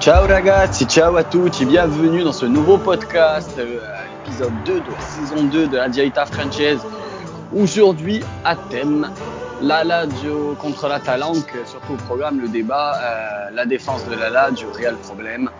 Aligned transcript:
Ciao 0.00 0.26
ragazzi, 0.26 0.86
ciao 0.86 1.16
à 1.16 1.24
tutti, 1.24 1.66
bienvenue 1.66 2.22
dans 2.22 2.32
ce 2.32 2.46
nouveau 2.46 2.78
podcast, 2.78 3.50
euh, 3.58 3.80
épisode 4.24 4.54
2 4.64 4.80
de 4.80 4.90
la 4.90 5.00
saison 5.00 5.44
2 5.44 5.68
de 5.68 5.76
la 5.76 5.90
Diaita 5.90 6.24
Française. 6.24 6.80
Aujourd'hui, 7.54 8.22
à 8.42 8.56
thème, 8.56 9.10
la 9.60 9.84
Lazio 9.84 10.56
contre 10.58 10.88
la 10.88 11.00
Talente, 11.00 11.44
surtout 11.66 11.92
au 11.92 11.96
programme, 11.96 12.40
le 12.40 12.48
débat, 12.48 12.94
euh, 12.94 13.50
la 13.52 13.66
défense 13.66 14.06
de 14.06 14.14
la 14.14 14.30
Lazio, 14.30 14.72
réel 14.72 14.96
problème. 14.96 15.50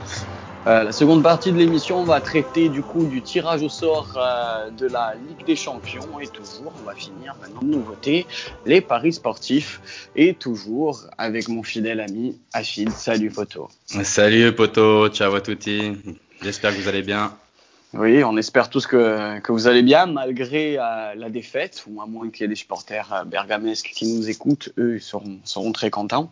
Euh, 0.66 0.84
la 0.84 0.92
seconde 0.92 1.22
partie 1.22 1.52
de 1.52 1.56
l'émission 1.56 2.04
va 2.04 2.20
traiter 2.20 2.68
du 2.68 2.82
coup 2.82 3.06
du 3.06 3.22
tirage 3.22 3.62
au 3.62 3.70
sort 3.70 4.12
euh, 4.18 4.68
de 4.70 4.86
la 4.86 5.14
Ligue 5.14 5.46
des 5.46 5.56
Champions 5.56 6.20
et 6.20 6.26
toujours 6.26 6.70
on 6.82 6.84
va 6.84 6.94
finir 6.94 7.34
maintenant 7.40 7.62
de 7.62 7.68
nouveauté 7.68 8.26
les 8.66 8.82
paris 8.82 9.14
sportifs 9.14 9.80
et 10.16 10.34
toujours 10.34 11.06
avec 11.16 11.48
mon 11.48 11.62
fidèle 11.62 11.98
ami 12.00 12.38
Achille. 12.52 12.90
Salut 12.90 13.30
Poto. 13.30 13.70
Salut 13.86 14.54
Poto, 14.54 15.08
ciao 15.08 15.34
à 15.34 15.40
tutti. 15.40 15.92
J'espère 16.42 16.76
que 16.76 16.80
vous 16.82 16.88
allez 16.88 17.02
bien. 17.02 17.32
Oui, 17.94 18.22
on 18.22 18.36
espère 18.36 18.68
tous 18.68 18.86
que, 18.86 19.40
que 19.40 19.52
vous 19.52 19.66
allez 19.66 19.82
bien 19.82 20.04
malgré 20.04 20.76
euh, 20.78 21.14
la 21.16 21.30
défaite 21.30 21.84
ou 21.88 22.02
à 22.02 22.06
moins 22.06 22.28
qu'il 22.28 22.42
y 22.42 22.44
ait 22.44 22.48
des 22.48 22.54
supporters 22.54 23.24
bergamesques 23.26 23.92
qui 23.94 24.14
nous 24.14 24.28
écoutent, 24.28 24.68
eux 24.76 24.96
ils 24.96 25.02
seront, 25.02 25.38
seront 25.44 25.72
très 25.72 25.88
contents. 25.88 26.30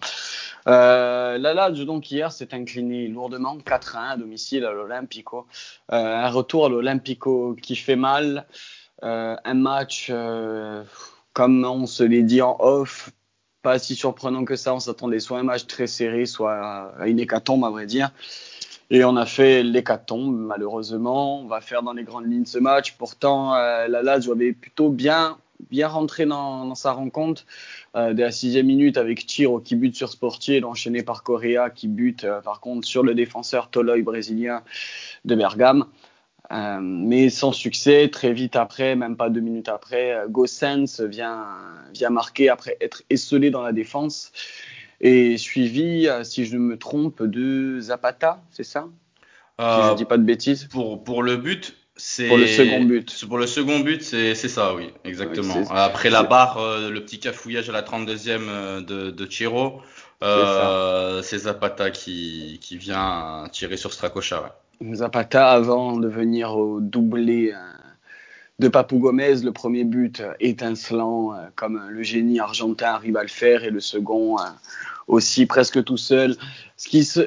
Euh, 0.67 1.39
la 1.39 1.55
Lazio, 1.55 1.85
donc, 1.85 2.11
hier, 2.11 2.33
s'est 2.33 2.55
incliné 2.55 3.09
lourdement 3.09 3.59
4 3.59 3.97
1 3.97 4.09
à 4.11 4.17
domicile 4.17 4.65
à 4.65 4.73
l'Olympico. 4.73 5.47
Euh, 5.93 5.97
un 5.97 6.31
retour 6.31 6.67
à 6.67 6.69
l'Olympico 6.69 7.57
qui 7.61 7.77
fait 7.77 7.97
mal. 7.97 8.47
Euh, 9.05 9.37
un 9.45 9.55
match, 9.55 10.09
euh, 10.11 10.83
comme 11.33 11.65
on 11.65 11.87
se 11.87 12.03
l'est 12.03 12.23
dit 12.23 12.43
en 12.43 12.57
off, 12.59 13.11
pas 13.63 13.79
si 13.79 13.95
surprenant 13.95 14.45
que 14.45 14.57
ça. 14.57 14.75
On 14.75 14.81
s'attendait 14.81 15.21
soit 15.21 15.39
à 15.39 15.41
un 15.41 15.45
match 15.45 15.67
très 15.67 15.87
serré, 15.87 16.27
soit 16.27 16.93
à 16.99 17.07
une 17.07 17.21
hécatombe, 17.21 17.65
à 17.65 17.71
vrai 17.71 17.87
dire. 17.87 18.11
Et 18.91 19.05
on 19.05 19.17
a 19.17 19.27
fait 19.27 19.63
l'hécatombe, 19.63 20.35
malheureusement. 20.35 21.41
On 21.41 21.47
va 21.47 21.61
faire 21.61 21.83
dans 21.83 21.93
les 21.93 22.05
grandes 22.05 22.31
lignes 22.31 22.47
ce 22.47 22.59
match. 22.59 22.97
Pourtant, 22.97 23.55
euh, 23.55 23.87
la 23.87 24.03
Lazio 24.03 24.33
avait 24.33 24.53
plutôt 24.53 24.89
bien 24.89 25.39
bien 25.71 25.89
rentré 25.89 26.27
dans, 26.27 26.65
dans 26.65 26.75
sa 26.75 26.93
rencontre 26.93 27.45
euh, 27.97 28.15
dès 28.15 28.23
la 28.23 28.31
sixième 28.31 28.67
minute 28.67 28.97
avec 28.97 29.27
Chiro 29.27 29.61
qui 29.61 29.77
bute 29.77 29.97
sur 29.97 30.09
Sportier, 30.09 30.63
enchaîné 30.65 31.03
par 31.03 31.23
Correa 31.23 31.71
qui 31.71 31.89
bute 31.89 32.25
euh, 32.25 32.41
par 32.41 32.61
contre 32.61 32.87
sur 32.87 33.03
le 33.03 33.15
défenseur 33.15 33.69
Toloi 33.71 34.03
brésilien 34.03 34.63
de 35.25 35.35
Bergame. 35.35 35.87
Euh, 36.51 36.79
mais 36.81 37.29
sans 37.29 37.53
succès, 37.53 38.09
très 38.09 38.33
vite 38.33 38.57
après, 38.57 38.97
même 38.97 39.17
pas 39.17 39.29
deux 39.29 39.41
minutes 39.41 39.69
après, 39.69 40.13
euh, 40.13 40.29
Gossens 40.29 41.03
vient, 41.03 41.45
vient 41.93 42.09
marquer 42.09 42.49
après 42.49 42.79
être 42.81 43.03
esselé 43.11 43.51
dans 43.51 43.61
la 43.61 43.73
défense 43.73 44.33
et 45.01 45.37
suivi, 45.37 46.09
si 46.25 46.45
je 46.45 46.55
ne 46.55 46.61
me 46.61 46.77
trompe, 46.77 47.23
de 47.23 47.79
Zapata, 47.81 48.43
c'est 48.51 48.65
ça? 48.65 48.89
Si 49.61 49.65
je 49.65 49.95
dis 49.95 50.05
pas 50.05 50.19
de 50.19 50.25
bêtises. 50.25 50.65
Pour, 50.65 51.05
pour 51.05 51.23
le 51.23 51.37
but, 51.37 51.77
c'est 51.99 52.29
Pour 52.29 52.39
le 52.39 52.47
second 52.47 52.85
but. 52.85 53.27
Pour 53.27 53.39
le 53.39 53.47
second 53.47 53.81
but, 53.81 54.03
c'est 54.03 54.35
ça, 54.35 54.75
oui, 54.75 54.91
exactement. 55.05 55.59
Oui, 55.59 55.67
Après 55.71 56.11
la 56.11 56.23
barre, 56.23 56.59
euh, 56.59 56.91
le 56.91 57.05
petit 57.05 57.19
cafouillage 57.19 57.69
à 57.69 57.73
la 57.73 57.83
32e 57.83 58.39
euh, 58.49 58.81
de, 58.81 59.11
de 59.11 59.27
Chiro, 59.31 59.83
euh, 60.23 61.21
c'est 61.23 61.39
Zapata 61.39 61.91
qui, 61.91 62.59
qui 62.63 62.79
vient 62.79 63.45
tirer 63.53 63.77
sur 63.77 63.93
Stracocha. 63.93 64.43
ouais. 64.81 64.95
Zapata 64.95 65.51
avant 65.51 65.97
de 65.97 66.07
venir 66.09 66.57
au 66.57 66.79
doublé 66.81 67.53
de 68.61 68.69
Papou 68.69 68.99
Gomez, 69.01 69.43
le 69.43 69.51
premier 69.51 69.83
but 69.83 70.23
étincelant 70.39 71.35
comme 71.57 71.83
le 71.89 72.03
génie 72.05 72.39
argentin 72.39 72.93
arrive 72.93 73.17
à 73.17 73.23
le 73.23 73.29
faire 73.29 73.65
et 73.65 73.71
le 73.71 73.81
second 73.81 74.37
aussi 75.09 75.47
presque 75.47 75.83
tout 75.83 75.97
seul. 75.97 76.37
Ce 76.77 76.89
qui, 76.89 77.05
se, 77.05 77.23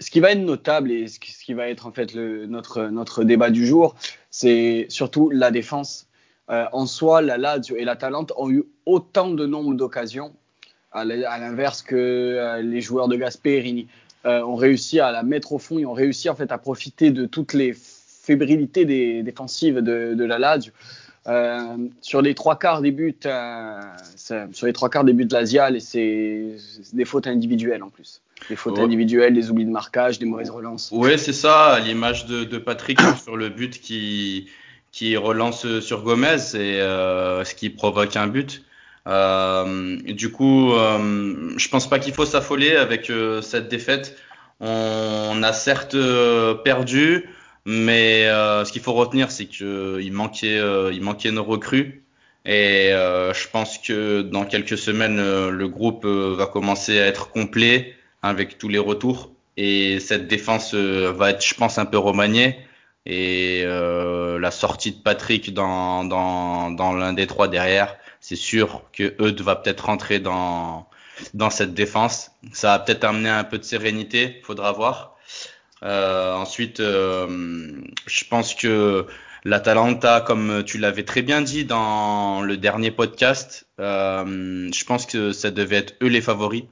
ce 0.00 0.10
qui 0.10 0.20
va 0.20 0.32
être 0.32 0.40
notable 0.40 0.90
et 0.90 1.06
ce 1.06 1.18
qui, 1.20 1.54
va 1.54 1.68
être 1.68 1.86
en 1.86 1.92
fait 1.92 2.14
notre, 2.14 2.84
notre 2.84 3.22
débat 3.22 3.50
du 3.50 3.66
jour, 3.66 3.94
c'est 4.30 4.86
surtout 4.88 5.30
la 5.30 5.50
défense. 5.50 6.08
Euh, 6.50 6.64
en 6.72 6.86
soi, 6.86 7.22
la 7.22 7.38
Lazio 7.38 7.76
et 7.76 7.84
la 7.84 7.96
Talente 7.96 8.32
ont 8.36 8.50
eu 8.50 8.64
autant 8.86 9.30
de 9.30 9.46
nombre 9.46 9.74
d'occasions, 9.74 10.32
à 10.92 11.04
l'inverse 11.04 11.82
que 11.82 11.94
euh, 11.94 12.62
les 12.62 12.80
joueurs 12.80 13.06
de 13.06 13.14
Gasperini 13.14 13.86
euh, 14.26 14.42
ont 14.42 14.56
réussi 14.56 14.98
à 14.98 15.12
la 15.12 15.22
mettre 15.22 15.52
au 15.52 15.58
fond, 15.58 15.78
ils 15.78 15.86
ont 15.86 15.92
réussi 15.92 16.28
en 16.28 16.34
fait 16.34 16.50
à 16.50 16.58
profiter 16.58 17.12
de 17.12 17.26
toutes 17.26 17.52
les 17.52 17.72
fébrilités 17.72 18.84
défensives 19.22 19.76
de, 19.76 20.14
de 20.14 20.24
la 20.24 20.38
Lazio. 20.38 20.72
Euh, 21.26 21.76
sur 22.00 22.22
les 22.22 22.34
trois 22.34 22.58
quarts 22.58 22.80
des 22.80 22.92
buts, 22.92 23.14
euh, 23.26 23.80
sur 24.16 24.66
les 24.66 24.72
trois 24.72 24.88
quarts 24.88 25.04
des 25.04 25.12
buts 25.12 25.26
de 25.26 25.34
l'Asial, 25.34 25.76
et 25.76 25.80
c'est 25.80 26.56
des 26.94 27.04
fautes 27.04 27.26
individuelles 27.26 27.82
en 27.82 27.90
plus. 27.90 28.22
Des 28.48 28.56
fautes 28.56 28.78
individuelles, 28.78 29.34
des 29.34 29.50
oublis 29.50 29.66
de 29.66 29.70
marquage, 29.70 30.18
des 30.18 30.24
mauvaises 30.24 30.48
relances. 30.48 30.90
Ouais, 30.92 31.18
c'est 31.18 31.34
ça, 31.34 31.78
l'image 31.80 32.24
de, 32.24 32.44
de 32.44 32.56
Patrick 32.56 32.98
sur 33.22 33.36
le 33.36 33.50
but 33.50 33.80
qui, 33.80 34.48
qui 34.92 35.14
relance 35.18 35.80
sur 35.80 36.02
Gomez 36.02 36.54
et 36.54 36.80
euh, 36.80 37.44
ce 37.44 37.54
qui 37.54 37.68
provoque 37.68 38.16
un 38.16 38.26
but. 38.26 38.64
Du 39.06 40.32
coup, 40.32 40.70
je 40.72 41.68
pense 41.68 41.90
pas 41.90 41.98
qu'il 41.98 42.14
faut 42.14 42.24
s'affoler 42.24 42.76
avec 42.76 43.12
cette 43.42 43.68
défaite. 43.68 44.16
On 44.60 45.42
a 45.42 45.52
certes 45.52 45.96
perdu, 46.64 47.28
mais 47.66 48.26
euh, 48.26 48.64
ce 48.64 48.72
qu'il 48.72 48.82
faut 48.82 48.92
retenir, 48.92 49.30
c'est 49.30 49.46
qu'il 49.46 50.12
manquait, 50.12 50.58
euh, 50.58 50.92
il 50.92 51.02
manquait 51.02 51.30
nos 51.30 51.44
recrues. 51.44 52.04
Et 52.46 52.92
euh, 52.92 53.34
je 53.34 53.48
pense 53.48 53.78
que 53.78 54.22
dans 54.22 54.44
quelques 54.46 54.78
semaines, 54.78 55.18
euh, 55.18 55.50
le 55.50 55.68
groupe 55.68 56.04
euh, 56.04 56.34
va 56.36 56.46
commencer 56.46 56.98
à 56.98 57.06
être 57.06 57.30
complet 57.30 57.94
avec 58.22 58.56
tous 58.58 58.68
les 58.68 58.78
retours. 58.78 59.30
Et 59.56 60.00
cette 60.00 60.26
défense 60.26 60.72
euh, 60.74 61.12
va 61.12 61.30
être, 61.30 61.44
je 61.44 61.54
pense, 61.54 61.76
un 61.78 61.84
peu 61.84 61.98
remaniée. 61.98 62.56
Et 63.06 63.62
euh, 63.64 64.38
la 64.38 64.50
sortie 64.50 64.92
de 64.92 65.02
Patrick 65.02 65.52
dans, 65.52 66.04
dans, 66.04 66.70
dans 66.70 66.92
l'un 66.92 67.12
des 67.12 67.26
trois 67.26 67.48
derrière, 67.48 67.96
c'est 68.20 68.36
sûr 68.36 68.82
que 68.92 69.14
Eudes 69.20 69.40
va 69.42 69.56
peut-être 69.56 69.86
rentrer 69.86 70.18
dans, 70.18 70.86
dans 71.34 71.50
cette 71.50 71.74
défense. 71.74 72.30
Ça 72.52 72.68
va 72.68 72.78
peut-être 72.78 73.04
amener 73.04 73.28
un 73.28 73.44
peu 73.44 73.58
de 73.58 73.64
sérénité, 73.64 74.40
faudra 74.44 74.72
voir. 74.72 75.16
Euh, 75.82 76.34
ensuite, 76.34 76.80
euh, 76.80 77.80
je 78.06 78.24
pense 78.24 78.54
que 78.54 79.06
l'Atalanta, 79.44 80.20
comme 80.20 80.62
tu 80.64 80.78
l'avais 80.78 81.04
très 81.04 81.22
bien 81.22 81.40
dit 81.42 81.64
dans 81.64 82.42
le 82.42 82.56
dernier 82.56 82.90
podcast, 82.90 83.66
euh, 83.80 84.70
je 84.72 84.84
pense 84.84 85.06
que 85.06 85.32
ça 85.32 85.50
devait 85.50 85.76
être 85.76 85.94
eux 86.02 86.08
les 86.08 86.20
favoris. 86.20 86.64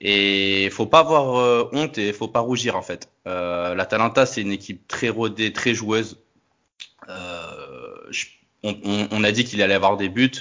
Et 0.00 0.64
il 0.64 0.70
faut 0.70 0.86
pas 0.86 1.00
avoir 1.00 1.72
honte 1.74 1.98
et 1.98 2.08
il 2.08 2.14
faut 2.14 2.28
pas 2.28 2.40
rougir 2.40 2.74
en 2.76 2.82
fait. 2.82 3.08
Euh, 3.28 3.74
L'Atalanta 3.74 4.24
c'est 4.26 4.40
une 4.40 4.52
équipe 4.52 4.88
très 4.88 5.10
rodée, 5.10 5.52
très 5.52 5.74
joueuse. 5.74 6.18
On- 8.62 9.08
on 9.10 9.24
a 9.24 9.32
dit 9.32 9.44
qu'il 9.44 9.62
allait 9.62 9.74
avoir 9.74 9.96
des 9.96 10.08
buts. 10.08 10.32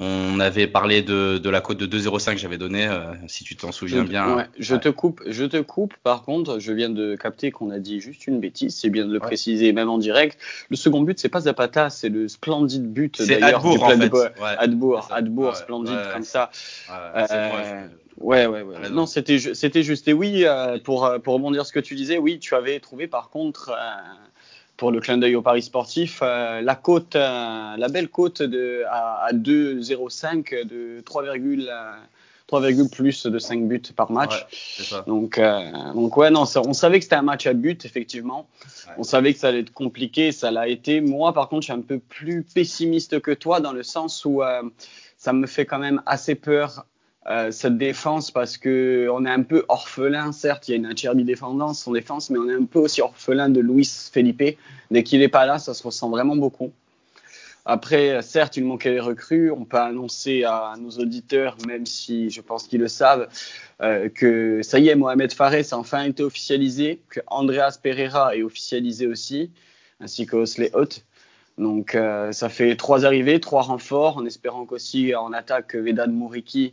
On 0.00 0.38
avait 0.38 0.68
parlé 0.68 1.02
de, 1.02 1.38
de 1.38 1.50
la 1.50 1.60
cote 1.60 1.78
de 1.78 1.86
2,05 1.98 2.34
que 2.34 2.38
j'avais 2.40 2.56
donnée, 2.56 2.86
euh, 2.86 3.12
si 3.26 3.42
tu 3.42 3.56
t'en 3.56 3.72
souviens 3.72 4.04
je, 4.04 4.08
bien. 4.08 4.36
ouais, 4.36 4.46
je 4.56 4.76
te 4.76 4.88
coupe, 4.88 5.22
je 5.26 5.44
te 5.44 5.56
coupe. 5.60 5.94
Par 6.04 6.22
contre, 6.22 6.60
je 6.60 6.72
viens 6.72 6.88
de 6.88 7.16
capter 7.16 7.50
qu'on 7.50 7.70
a 7.70 7.80
dit 7.80 8.00
juste 8.00 8.28
une 8.28 8.38
bêtise. 8.38 8.76
C'est 8.76 8.90
bien 8.90 9.06
de 9.06 9.12
le 9.12 9.18
Ouais. 9.18 9.26
préciser, 9.26 9.72
même 9.72 9.88
en 9.88 9.98
direct. 9.98 10.38
Le 10.70 10.76
second 10.76 11.00
but, 11.00 11.18
c'est 11.18 11.28
pas 11.28 11.40
Zapata, 11.40 11.90
c'est 11.90 12.10
le 12.10 12.28
splendide 12.28 12.92
but 12.92 13.20
d'ailleurs 13.26 13.60
du 13.62 13.70
Adbourg 13.70 13.82
en 13.84 13.96
de 13.96 14.08
fait. 14.08 14.32
Adbourg. 14.58 15.08
Adbourg, 15.10 15.56
splendide 15.56 15.98
comme 16.12 16.22
ça. 16.22 16.50
Euh, 16.90 17.88
Ouais, 18.20 18.46
ouais, 18.46 18.62
ouais. 18.62 18.90
Non, 18.90 19.06
c'était 19.06 19.38
ju- 19.38 19.54
c'était 19.54 19.84
juste. 19.84 20.08
Et 20.08 20.12
oui, 20.12 20.42
euh, 20.44 20.78
pour, 20.82 21.06
euh, 21.06 21.20
pour 21.20 21.34
rebondir 21.34 21.62
sur 21.62 21.68
ce 21.68 21.72
que 21.72 21.78
tu 21.78 21.94
disais, 21.94 22.18
oui, 22.18 22.40
tu 22.40 22.56
avais 22.56 22.80
trouvé 22.80 23.06
par 23.06 23.30
contre, 23.30 23.70
pour 24.78 24.92
le 24.92 25.00
clin 25.00 25.18
d'œil 25.18 25.34
au 25.34 25.42
Paris 25.42 25.62
sportif, 25.62 26.20
euh, 26.22 26.62
la 26.62 26.74
euh, 27.16 27.76
la 27.76 27.88
belle 27.88 28.08
cote 28.08 28.42
de, 28.42 28.84
à, 28.88 29.24
à 29.26 29.32
2,05 29.32 30.64
de 30.66 31.00
3, 31.04 31.24
euh, 31.24 31.92
3, 32.46 32.60
plus 32.88 33.26
de 33.26 33.38
5 33.40 33.66
buts 33.66 33.82
par 33.94 34.12
match. 34.12 34.36
Ouais, 34.36 34.46
c'est 34.50 34.84
ça. 34.84 35.04
Donc, 35.06 35.36
euh, 35.36 35.92
donc 35.94 36.16
ouais, 36.16 36.30
non, 36.30 36.44
ça- 36.46 36.62
on 36.64 36.72
savait 36.74 36.98
que 37.00 37.04
c'était 37.04 37.16
un 37.16 37.22
match 37.22 37.46
à 37.48 37.54
but, 37.54 37.84
effectivement. 37.84 38.48
Ouais. 38.86 38.94
On 38.98 39.02
savait 39.02 39.34
que 39.34 39.40
ça 39.40 39.48
allait 39.48 39.60
être 39.60 39.72
compliqué, 39.72 40.30
ça 40.30 40.52
l'a 40.52 40.68
été. 40.68 41.00
Moi, 41.00 41.32
par 41.34 41.48
contre, 41.48 41.62
je 41.62 41.72
suis 41.72 41.78
un 41.78 41.82
peu 41.82 41.98
plus 41.98 42.44
pessimiste 42.44 43.20
que 43.20 43.32
toi 43.32 43.60
dans 43.60 43.72
le 43.72 43.82
sens 43.82 44.24
où 44.24 44.42
ça 45.16 45.32
me 45.32 45.48
fait 45.48 45.66
quand 45.66 45.80
même 45.80 46.00
assez 46.06 46.36
peur 46.36 46.86
euh, 47.28 47.50
cette 47.50 47.76
défense 47.76 48.30
parce 48.30 48.56
que 48.56 49.08
on 49.12 49.26
est 49.26 49.30
un 49.30 49.42
peu 49.42 49.64
orphelin. 49.68 50.32
Certes, 50.32 50.68
il 50.68 50.70
y 50.70 50.74
a 50.74 50.76
une 50.78 50.86
Acerbi 50.86 51.24
défendance 51.24 51.86
en 51.86 51.92
défense, 51.92 52.30
mais 52.30 52.38
on 52.38 52.48
est 52.48 52.54
un 52.54 52.64
peu 52.64 52.78
aussi 52.78 53.02
orphelin 53.02 53.48
de 53.48 53.60
Luis 53.60 54.08
Felipe. 54.12 54.58
Dès 54.90 55.02
qu'il 55.02 55.20
n'est 55.20 55.28
pas 55.28 55.44
là, 55.44 55.58
ça 55.58 55.74
se 55.74 55.82
ressent 55.82 56.08
vraiment 56.08 56.36
beaucoup. 56.36 56.72
Après, 57.70 58.22
certes, 58.22 58.56
il 58.56 58.64
manquait 58.64 58.92
les 58.92 59.00
recrues. 59.00 59.50
On 59.50 59.66
peut 59.66 59.76
annoncer 59.76 60.44
à 60.44 60.72
nos 60.80 60.88
auditeurs, 60.92 61.58
même 61.66 61.84
si 61.84 62.30
je 62.30 62.40
pense 62.40 62.66
qu'ils 62.66 62.80
le 62.80 62.88
savent, 62.88 63.28
euh, 63.82 64.08
que 64.08 64.62
ça 64.62 64.78
y 64.78 64.88
est, 64.88 64.94
Mohamed 64.94 65.30
Fares 65.34 65.52
a 65.72 65.76
enfin 65.76 66.04
été 66.04 66.22
officialisé, 66.22 66.98
que 67.10 67.20
Andreas 67.26 67.78
Pereira 67.82 68.34
est 68.34 68.42
officialisé 68.42 69.06
aussi, 69.06 69.50
ainsi 70.00 70.24
que 70.24 70.36
Osley. 70.36 70.72
Donc, 71.58 71.94
euh, 71.94 72.32
ça 72.32 72.48
fait 72.48 72.74
trois 72.74 73.04
arrivées, 73.04 73.38
trois 73.38 73.60
renforts, 73.60 74.16
en 74.16 74.24
espérant 74.24 74.64
qu'aussi 74.64 75.14
en 75.14 75.34
attaque, 75.34 75.74
Vedad 75.74 76.10
Mouriki 76.10 76.72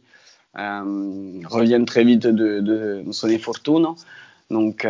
euh, 0.58 1.42
revienne 1.46 1.86
très 1.86 2.04
vite 2.04 2.22
de, 2.24 2.32
de, 2.32 3.04
de 3.06 3.12
son. 3.12 3.28
Donc, 4.50 4.88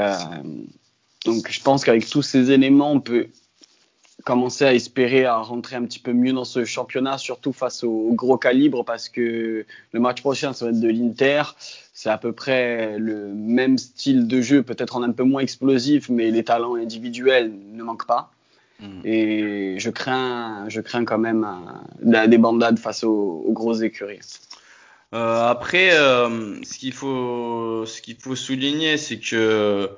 donc 1.25 1.50
je 1.50 1.62
pense 1.62 1.85
qu'avec 1.85 2.07
tous 2.09 2.21
ces 2.21 2.51
éléments, 2.51 2.91
on 2.91 3.00
peut 3.00 3.27
commencer 4.25 4.65
à 4.65 4.73
espérer 4.73 5.25
à 5.25 5.38
rentrer 5.38 5.75
un 5.75 5.83
petit 5.85 6.00
peu 6.00 6.12
mieux 6.12 6.33
dans 6.33 6.45
ce 6.45 6.65
championnat, 6.65 7.17
surtout 7.17 7.53
face 7.53 7.83
au, 7.83 8.09
gros 8.13 8.38
calibre, 8.38 8.83
parce 8.83 9.07
que 9.07 9.65
le 9.91 10.00
match 10.00 10.21
prochain, 10.21 10.51
ça 10.51 10.65
va 10.65 10.71
être 10.71 10.79
de 10.79 10.89
l'Inter. 10.89 11.44
C'est 11.94 12.09
à 12.09 12.17
peu 12.17 12.33
près 12.33 12.97
le 12.97 13.27
même 13.33 13.77
style 13.77 14.27
de 14.27 14.41
jeu, 14.41 14.63
peut-être 14.63 14.97
en 14.97 15.03
un 15.03 15.12
peu 15.12 15.23
moins 15.23 15.41
explosif, 15.41 16.09
mais 16.09 16.31
les 16.31 16.44
talents 16.44 16.75
individuels 16.75 17.53
ne 17.73 17.83
manquent 17.83 18.07
pas. 18.07 18.31
Mm. 18.79 19.01
Et 19.06 19.75
je 19.79 19.89
crains, 19.91 20.65
je 20.69 20.81
crains 20.81 21.06
quand 21.06 21.19
même 21.19 21.47
euh, 22.03 22.27
des 22.27 22.38
bandades 22.39 22.79
face 22.79 23.03
aux, 23.03 23.45
grosses 23.50 23.81
écuries. 23.81 24.19
Euh, 25.13 25.47
après, 25.47 25.93
euh, 25.93 26.61
ce 26.63 26.77
qu'il 26.77 26.93
faut, 26.93 27.85
ce 27.85 28.01
qu'il 28.01 28.17
faut 28.17 28.35
souligner, 28.35 28.97
c'est 28.97 29.19
que 29.19 29.89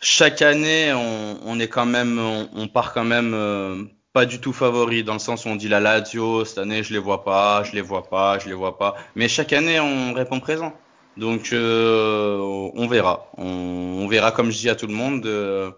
chaque 0.00 0.42
année, 0.42 0.92
on, 0.92 1.58
est 1.60 1.68
quand 1.68 1.86
même, 1.86 2.18
on, 2.18 2.68
part 2.68 2.92
quand 2.92 3.04
même 3.04 3.32
euh, 3.34 3.84
pas 4.12 4.26
du 4.26 4.40
tout 4.40 4.52
favori 4.52 5.04
dans 5.04 5.14
le 5.14 5.18
sens 5.18 5.44
où 5.44 5.48
on 5.48 5.56
dit 5.56 5.68
la 5.68 5.80
Lazio 5.80 6.44
cette 6.46 6.58
année 6.58 6.82
je 6.82 6.92
les 6.94 6.98
vois 6.98 7.22
pas, 7.22 7.62
je 7.64 7.72
les 7.72 7.82
vois 7.82 8.08
pas, 8.08 8.38
je 8.38 8.48
les 8.48 8.54
vois 8.54 8.78
pas. 8.78 8.94
Mais 9.14 9.28
chaque 9.28 9.52
année 9.52 9.78
on 9.80 10.14
répond 10.14 10.40
présent. 10.40 10.72
Donc 11.16 11.52
euh, 11.52 12.38
on 12.74 12.86
verra, 12.88 13.30
on, 13.38 14.06
verra 14.08 14.32
comme 14.32 14.50
je 14.50 14.58
dis 14.58 14.70
à 14.70 14.74
tout 14.74 14.86
le 14.86 14.94
monde. 14.94 15.26
Euh, 15.26 15.70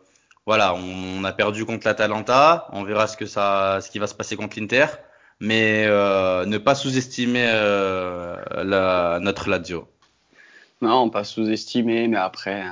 voilà, 0.46 0.74
on, 0.74 1.24
a 1.24 1.32
perdu 1.32 1.64
contre 1.64 1.86
l'Atalanta, 1.86 2.68
on 2.72 2.84
verra 2.84 3.06
ce 3.06 3.16
que 3.16 3.26
ça, 3.26 3.80
ce 3.82 3.90
qui 3.90 3.98
va 3.98 4.06
se 4.06 4.14
passer 4.14 4.36
contre 4.36 4.58
l'Inter, 4.58 4.86
mais 5.40 5.86
ne 5.86 6.58
pas 6.58 6.74
sous-estimer 6.74 7.46
notre 9.20 9.48
Lazio. 9.48 9.88
Non, 10.80 11.10
pas 11.10 11.24
sous-estimé, 11.24 12.06
mais 12.06 12.18
après, 12.18 12.64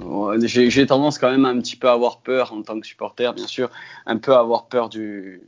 euh, 0.00 0.38
j'ai 0.46 0.86
tendance 0.86 1.18
quand 1.18 1.30
même 1.30 1.44
un 1.44 1.60
petit 1.60 1.76
peu 1.76 1.88
à 1.88 1.92
avoir 1.92 2.20
peur 2.20 2.54
en 2.54 2.62
tant 2.62 2.80
que 2.80 2.86
supporter, 2.86 3.34
bien 3.34 3.46
sûr, 3.46 3.70
un 4.06 4.16
peu 4.16 4.32
à 4.32 4.38
avoir 4.38 4.68
peur 4.68 4.88
du, 4.88 5.42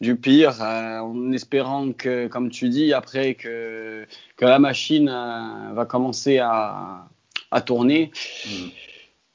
du 0.00 0.14
pire, 0.14 0.62
euh, 0.62 1.00
en 1.00 1.32
espérant 1.32 1.92
que, 1.92 2.28
comme 2.28 2.48
tu 2.48 2.68
dis, 2.68 2.92
après 2.92 3.34
que, 3.34 4.06
que 4.36 4.44
la 4.44 4.60
machine 4.60 5.08
euh, 5.08 5.72
va 5.72 5.84
commencer 5.84 6.38
à, 6.38 7.08
à 7.50 7.60
tourner. 7.60 8.12
Mm. 8.46 8.68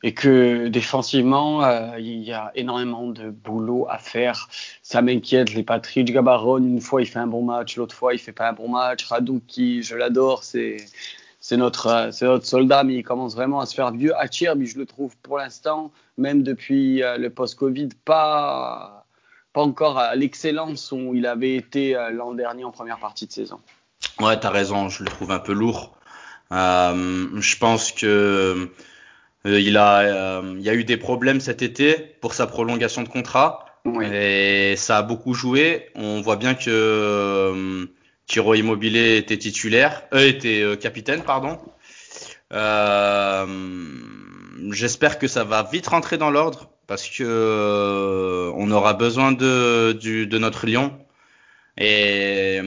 Et 0.04 0.14
que 0.14 0.68
défensivement, 0.68 1.96
il 1.98 2.22
y 2.24 2.32
a 2.32 2.52
énormément 2.54 3.08
de 3.08 3.32
boulot 3.32 3.88
à 3.90 3.98
faire. 3.98 4.48
Ça 4.84 5.02
m'inquiète. 5.02 5.54
Les 5.54 5.64
Patrick 5.64 6.14
Gabaron, 6.14 6.60
une 6.60 6.82
fois 6.82 7.02
il 7.02 7.08
fait 7.08 7.20
un 7.20 7.28
bon 7.28 7.44
match, 7.44 7.78
l'autre 7.78 7.96
fois 7.96 8.14
il 8.14 8.20
fait 8.20 8.32
pas 8.32 8.50
un 8.50 8.54
bon 8.54 8.70
match. 8.70 9.06
Radouki, 9.06 9.82
je 9.82 9.96
l'adore, 9.96 10.44
c'est 10.44 10.78
c'est 11.48 11.56
notre, 11.56 11.88
euh, 11.88 12.12
c'est 12.12 12.26
notre 12.26 12.46
soldat, 12.46 12.84
mais 12.84 12.96
il 12.96 13.04
commence 13.04 13.34
vraiment 13.34 13.62
à 13.62 13.66
se 13.66 13.74
faire 13.74 13.92
vieux. 13.92 14.14
mais 14.58 14.66
je 14.66 14.78
le 14.78 14.86
trouve 14.86 15.16
pour 15.24 15.38
l'instant, 15.38 15.94
même 16.18 16.44
depuis 16.44 17.02
euh, 17.02 17.18
le 17.18 17.30
post-Covid, 17.30 17.90
pas, 18.04 19.06
encore 19.54 19.98
à 19.98 20.14
l'excellence 20.16 20.92
où 20.92 21.16
il 21.16 21.26
avait 21.26 21.56
été 21.56 21.96
euh, 21.96 22.12
l'an 22.12 22.34
dernier 22.34 22.66
en 22.66 22.72
première 22.72 23.00
partie 23.00 23.28
de 23.28 23.32
saison. 23.32 23.62
Ouais, 24.20 24.38
t'as 24.38 24.50
raison, 24.50 24.90
je 24.90 25.04
le 25.04 25.10
trouve 25.10 25.32
un 25.32 25.40
peu 25.40 25.54
lourd. 25.54 25.98
je 26.52 27.58
pense 27.58 27.94
que 27.94 28.70
il 29.46 29.78
a, 29.78 30.42
il 30.42 30.62
y 30.62 30.70
a 30.70 30.74
eu 30.74 30.84
des 30.84 30.98
problèmes 30.98 31.40
cet 31.40 31.62
été 31.62 31.94
pour 32.22 32.34
sa 32.34 32.48
prolongation 32.48 33.04
de 33.04 33.10
contrat. 33.10 33.64
Et 34.12 34.76
ça 34.76 34.98
a 34.98 35.02
beaucoup 35.02 35.34
joué. 35.34 35.88
On 35.96 36.20
voit 36.20 36.36
bien 36.36 36.56
que 36.56 37.88
Tiro 38.26 38.54
Immobilier 38.54 39.16
était 39.16 39.38
titulaire, 39.38 40.04
euh, 40.14 40.28
était 40.28 40.62
euh, 40.62 40.76
capitaine, 40.76 41.24
pardon. 41.24 41.58
Euh, 42.52 43.46
J'espère 44.72 45.18
que 45.20 45.28
ça 45.30 45.46
va 45.46 45.64
vite 45.64 45.88
rentrer 45.88 46.18
dans 46.18 46.30
l'ordre 46.30 46.70
parce 46.88 47.08
que 47.08 47.24
euh, 47.24 48.52
on 48.56 48.70
aura 48.72 48.94
besoin 48.94 49.32
de, 49.32 49.94
du, 49.94 50.28
de 50.28 50.38
notre 50.38 50.68
lion 50.68 50.94
et, 51.78 52.60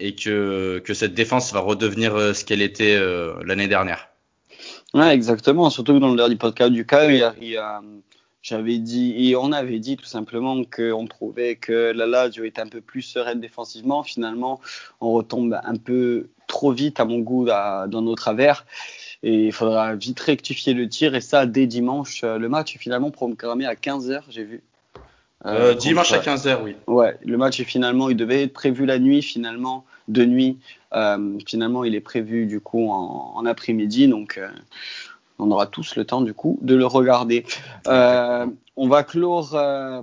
et 0.00 0.14
que, 0.14 0.80
que 0.84 0.92
cette 0.92 1.14
défense 1.14 1.54
va 1.54 1.60
redevenir 1.60 2.14
euh, 2.14 2.34
ce 2.34 2.44
qu'elle 2.44 2.60
était 2.60 3.00
l'année 3.44 3.68
dernière. 3.68 4.07
Ouais, 4.94 5.14
exactement. 5.14 5.70
Surtout 5.70 5.94
que 5.94 5.98
dans 5.98 6.10
le 6.10 6.16
dernier 6.16 6.36
podcast 6.36 6.72
du 6.72 6.86
cas, 6.86 7.08
a 7.08 7.82
j'avais 8.40 8.78
dit, 8.78 9.34
on 9.36 9.52
avait 9.52 9.78
dit 9.80 9.96
tout 9.96 10.06
simplement 10.06 10.62
qu'on 10.64 11.06
trouvait 11.06 11.56
que 11.56 11.92
la 11.94 12.06
Lazio 12.06 12.44
était 12.44 12.62
un 12.62 12.68
peu 12.68 12.80
plus 12.80 13.02
sereine 13.02 13.40
défensivement. 13.40 14.02
Finalement, 14.02 14.60
on 15.00 15.12
retombe 15.12 15.58
un 15.62 15.76
peu 15.76 16.30
trop 16.46 16.72
vite, 16.72 17.00
à 17.00 17.04
mon 17.04 17.18
goût, 17.18 17.44
dans 17.46 18.00
nos 18.00 18.14
travers. 18.14 18.64
Et 19.22 19.46
il 19.46 19.52
faudra 19.52 19.94
vite 19.96 20.20
rectifier 20.20 20.72
le 20.72 20.88
tir. 20.88 21.14
Et 21.14 21.20
ça, 21.20 21.44
dès 21.44 21.66
dimanche, 21.66 22.22
le 22.22 22.48
match 22.48 22.76
est 22.76 22.78
finalement 22.78 23.10
programmé 23.10 23.66
à 23.66 23.74
15h, 23.74 24.22
j'ai 24.30 24.44
vu. 24.44 24.62
Euh, 25.46 25.70
euh, 25.70 25.74
dimanche 25.74 26.12
à 26.12 26.18
15h, 26.18 26.62
oui. 26.62 26.76
Ouais, 26.86 27.16
le 27.24 27.36
match 27.36 27.60
est 27.60 27.64
finalement, 27.64 28.08
il 28.10 28.16
devait 28.16 28.42
être 28.42 28.52
prévu 28.52 28.86
la 28.86 28.98
nuit, 28.98 29.22
finalement, 29.22 29.84
de 30.08 30.24
nuit. 30.24 30.58
Euh, 30.92 31.38
finalement, 31.46 31.84
il 31.84 31.94
est 31.94 32.00
prévu 32.00 32.46
du 32.46 32.60
coup 32.60 32.90
en, 32.90 33.32
en 33.36 33.46
après-midi. 33.46 34.08
Donc, 34.08 34.40
on 35.38 35.50
aura 35.50 35.66
tous 35.66 35.94
le 35.96 36.04
temps 36.04 36.22
du 36.22 36.34
coup 36.34 36.58
de 36.62 36.74
le 36.74 36.86
regarder. 36.86 37.44
On 37.86 38.86
va 38.88 39.02
clore 39.02 39.50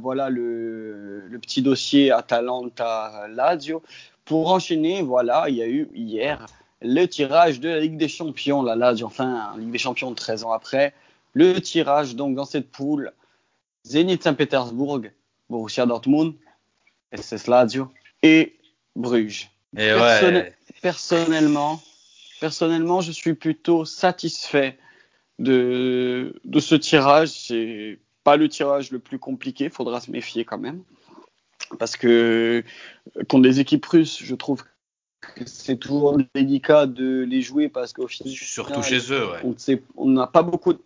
voilà 0.01 0.29
le, 0.29 1.23
petit 1.41 1.61
dossier 1.61 2.11
Atalanta-Lazio. 2.11 3.81
Pour 4.23 4.51
enchaîner, 4.51 5.01
voilà, 5.01 5.45
il 5.49 5.55
y 5.55 5.61
a 5.61 5.67
eu 5.67 5.87
hier 5.93 6.45
le 6.81 7.05
tirage 7.05 7.59
de 7.59 7.69
la 7.69 7.79
Ligue 7.79 7.97
des 7.97 8.07
Champions, 8.07 8.63
la 8.63 8.75
Lazio, 8.75 9.07
enfin, 9.07 9.53
Ligue 9.57 9.71
des 9.71 9.77
Champions 9.77 10.13
13 10.13 10.43
ans 10.45 10.51
après. 10.51 10.93
Le 11.33 11.59
tirage 11.59 12.15
donc 12.15 12.35
dans 12.35 12.45
cette 12.45 12.71
poule, 12.71 13.11
Zenit 13.85 14.19
Saint-Pétersbourg, 14.21 15.01
Borussia 15.49 15.85
Dortmund, 15.85 16.35
SS 17.13 17.47
Lazio 17.47 17.91
et 18.23 18.55
Bruges. 18.95 19.51
Et 19.77 19.93
ouais. 19.93 20.53
Personnellement, 20.81 21.81
personnellement, 22.39 23.01
je 23.01 23.11
suis 23.11 23.33
plutôt 23.33 23.85
satisfait 23.85 24.77
de, 25.39 26.39
de 26.43 26.59
ce 26.59 26.75
tirage. 26.75 27.29
C'est 27.29 27.99
pas 28.23 28.37
le 28.37 28.49
tirage 28.49 28.91
le 28.91 28.99
plus 28.99 29.19
compliqué, 29.19 29.69
faudra 29.69 30.01
se 30.01 30.11
méfier 30.11 30.45
quand 30.45 30.57
même. 30.57 30.83
Parce 31.79 31.97
que 31.97 32.63
contre 33.27 33.43
des 33.43 33.59
équipes 33.59 33.85
russes, 33.85 34.19
je 34.21 34.35
trouve 34.35 34.63
que 35.35 35.45
c'est 35.45 35.77
toujours 35.77 36.17
délicat 36.33 36.85
de 36.85 37.23
les 37.23 37.41
jouer 37.41 37.69
parce 37.69 37.93
qu'au 37.93 38.07
final. 38.07 38.33
Surtout 38.33 38.83
chez 38.83 39.11
eux, 39.11 39.27
ouais. 39.31 39.81
On 39.95 40.09
n'a 40.09 40.27
pas 40.27 40.43
beaucoup 40.43 40.73
de 40.73 40.81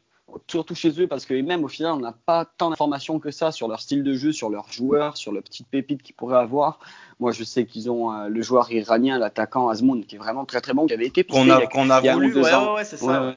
surtout 0.48 0.76
chez 0.76 1.02
eux, 1.02 1.08
parce 1.08 1.26
que 1.26 1.40
même 1.42 1.64
au 1.64 1.68
final, 1.68 1.94
on 1.94 2.00
n'a 2.00 2.16
pas 2.26 2.46
tant 2.46 2.70
d'informations 2.70 3.20
que 3.20 3.32
ça 3.32 3.52
sur 3.52 3.68
leur 3.68 3.80
style 3.80 4.04
de 4.04 4.14
jeu, 4.14 4.32
sur 4.32 4.50
leurs 4.50 4.72
joueurs, 4.72 5.18
sur 5.18 5.32
le 5.32 5.42
petite 5.42 5.68
pépite 5.68 6.02
qu'ils 6.04 6.16
pourraient 6.16 6.40
avoir. 6.40 6.80
Moi, 7.20 7.32
je 7.32 7.44
sais 7.44 7.66
qu'ils 7.66 7.90
ont 7.90 8.12
euh, 8.12 8.28
le 8.28 8.42
joueur 8.42 8.72
iranien, 8.72 9.18
l'attaquant 9.18 9.70
Azmoun, 9.70 10.06
qui 10.06 10.16
est 10.16 10.20
vraiment 10.20 10.46
très 10.46 10.62
très 10.62 10.74
bon, 10.74 10.88
qui 10.88 10.94
avait 10.94 11.08
été 11.08 11.24
qu'on 11.24 11.50
a, 11.50 11.66
qu'on 11.68 11.90
a 11.90 12.00
voulu, 12.00 12.34
ouais, 12.34 12.74
ouais, 12.76 12.86
c'est 12.86 12.98
ça. 12.98 13.36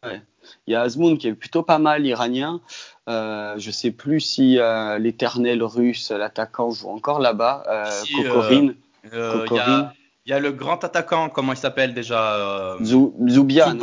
Il 0.66 0.72
y 0.72 0.76
a 0.76 0.82
Azmoun 0.82 1.18
qui 1.18 1.28
est 1.28 1.34
plutôt 1.34 1.62
pas 1.62 1.78
mal 1.78 2.04
iranien. 2.06 2.60
Euh, 3.08 3.54
je 3.58 3.70
sais 3.70 3.90
plus 3.90 4.20
si 4.20 4.58
euh, 4.58 4.98
l'éternel 4.98 5.62
russe, 5.62 6.10
l'attaquant, 6.10 6.70
joue 6.70 6.88
encore 6.88 7.20
là-bas. 7.20 7.64
Euh, 7.68 7.90
si, 7.90 8.22
Kokorin. 8.22 9.92
Il 10.24 10.30
y 10.30 10.32
a 10.32 10.38
le 10.38 10.52
grand 10.52 10.84
attaquant, 10.84 11.28
comment 11.28 11.52
il 11.52 11.58
s'appelle 11.58 11.94
déjà 11.94 12.36
euh, 12.36 12.84
Zubia. 12.84 13.74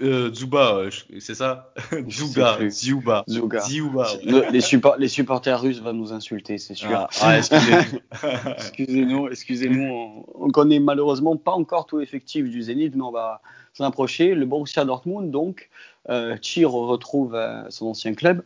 Euh, 0.00 0.32
Zuba, 0.32 0.74
euh, 0.74 0.90
c'est 1.18 1.34
ça? 1.34 1.74
Zuba, 2.08 2.58
Zuba, 2.68 3.24
Zuba. 3.28 4.06
les, 4.22 4.60
les, 4.98 5.08
supporters 5.08 5.60
russes 5.60 5.80
vont 5.80 5.92
nous 5.92 6.12
insulter, 6.12 6.58
c'est 6.58 6.74
sûr. 6.74 6.90
Ah, 6.92 7.08
ah 7.22 7.38
excusez-nous. 7.38 7.98
excusez-nous, 8.56 9.28
excusez-nous. 9.30 10.24
On, 10.36 10.50
connaît 10.50 10.78
malheureusement 10.78 11.36
pas 11.36 11.52
encore 11.52 11.86
tout 11.86 11.98
l'effectif 11.98 12.48
du 12.48 12.62
Zénith, 12.62 12.94
mais 12.94 13.02
on 13.02 13.10
va 13.10 13.42
s'en 13.72 13.84
approcher. 13.84 14.36
Le 14.36 14.46
Borussia 14.46 14.84
Dortmund, 14.84 15.32
donc, 15.32 15.70
euh, 16.08 16.36
retrouve 16.66 17.36
son 17.68 17.86
ancien 17.88 18.14
club 18.14 18.44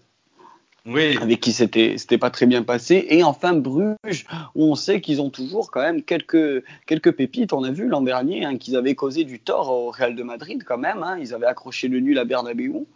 avec 0.86 1.40
qui 1.40 1.52
c'était 1.52 1.96
c'était 1.96 2.18
pas 2.18 2.30
très 2.30 2.46
bien 2.46 2.62
passé. 2.62 3.06
Et 3.08 3.22
enfin 3.22 3.54
Bruges, 3.54 4.26
où 4.54 4.64
on 4.64 4.74
sait 4.74 5.00
qu'ils 5.00 5.22
ont 5.22 5.30
toujours 5.30 5.70
quand 5.70 5.80
même 5.80 6.02
quelques 6.02 6.62
quelques 6.86 7.12
pépites. 7.12 7.52
On 7.52 7.64
a 7.64 7.70
vu 7.70 7.88
l'an 7.88 8.02
dernier 8.02 8.44
hein, 8.44 8.58
qu'ils 8.58 8.76
avaient 8.76 8.94
causé 8.94 9.24
du 9.24 9.40
tort 9.40 9.70
au 9.70 9.90
Real 9.90 10.14
de 10.14 10.22
Madrid 10.22 10.62
quand 10.64 10.78
même. 10.78 11.02
Hein. 11.02 11.16
Ils 11.18 11.34
avaient 11.34 11.46
accroché 11.46 11.88
le 11.88 12.00
nul 12.00 12.18
à 12.18 12.24
Bernabeu, 12.24 12.86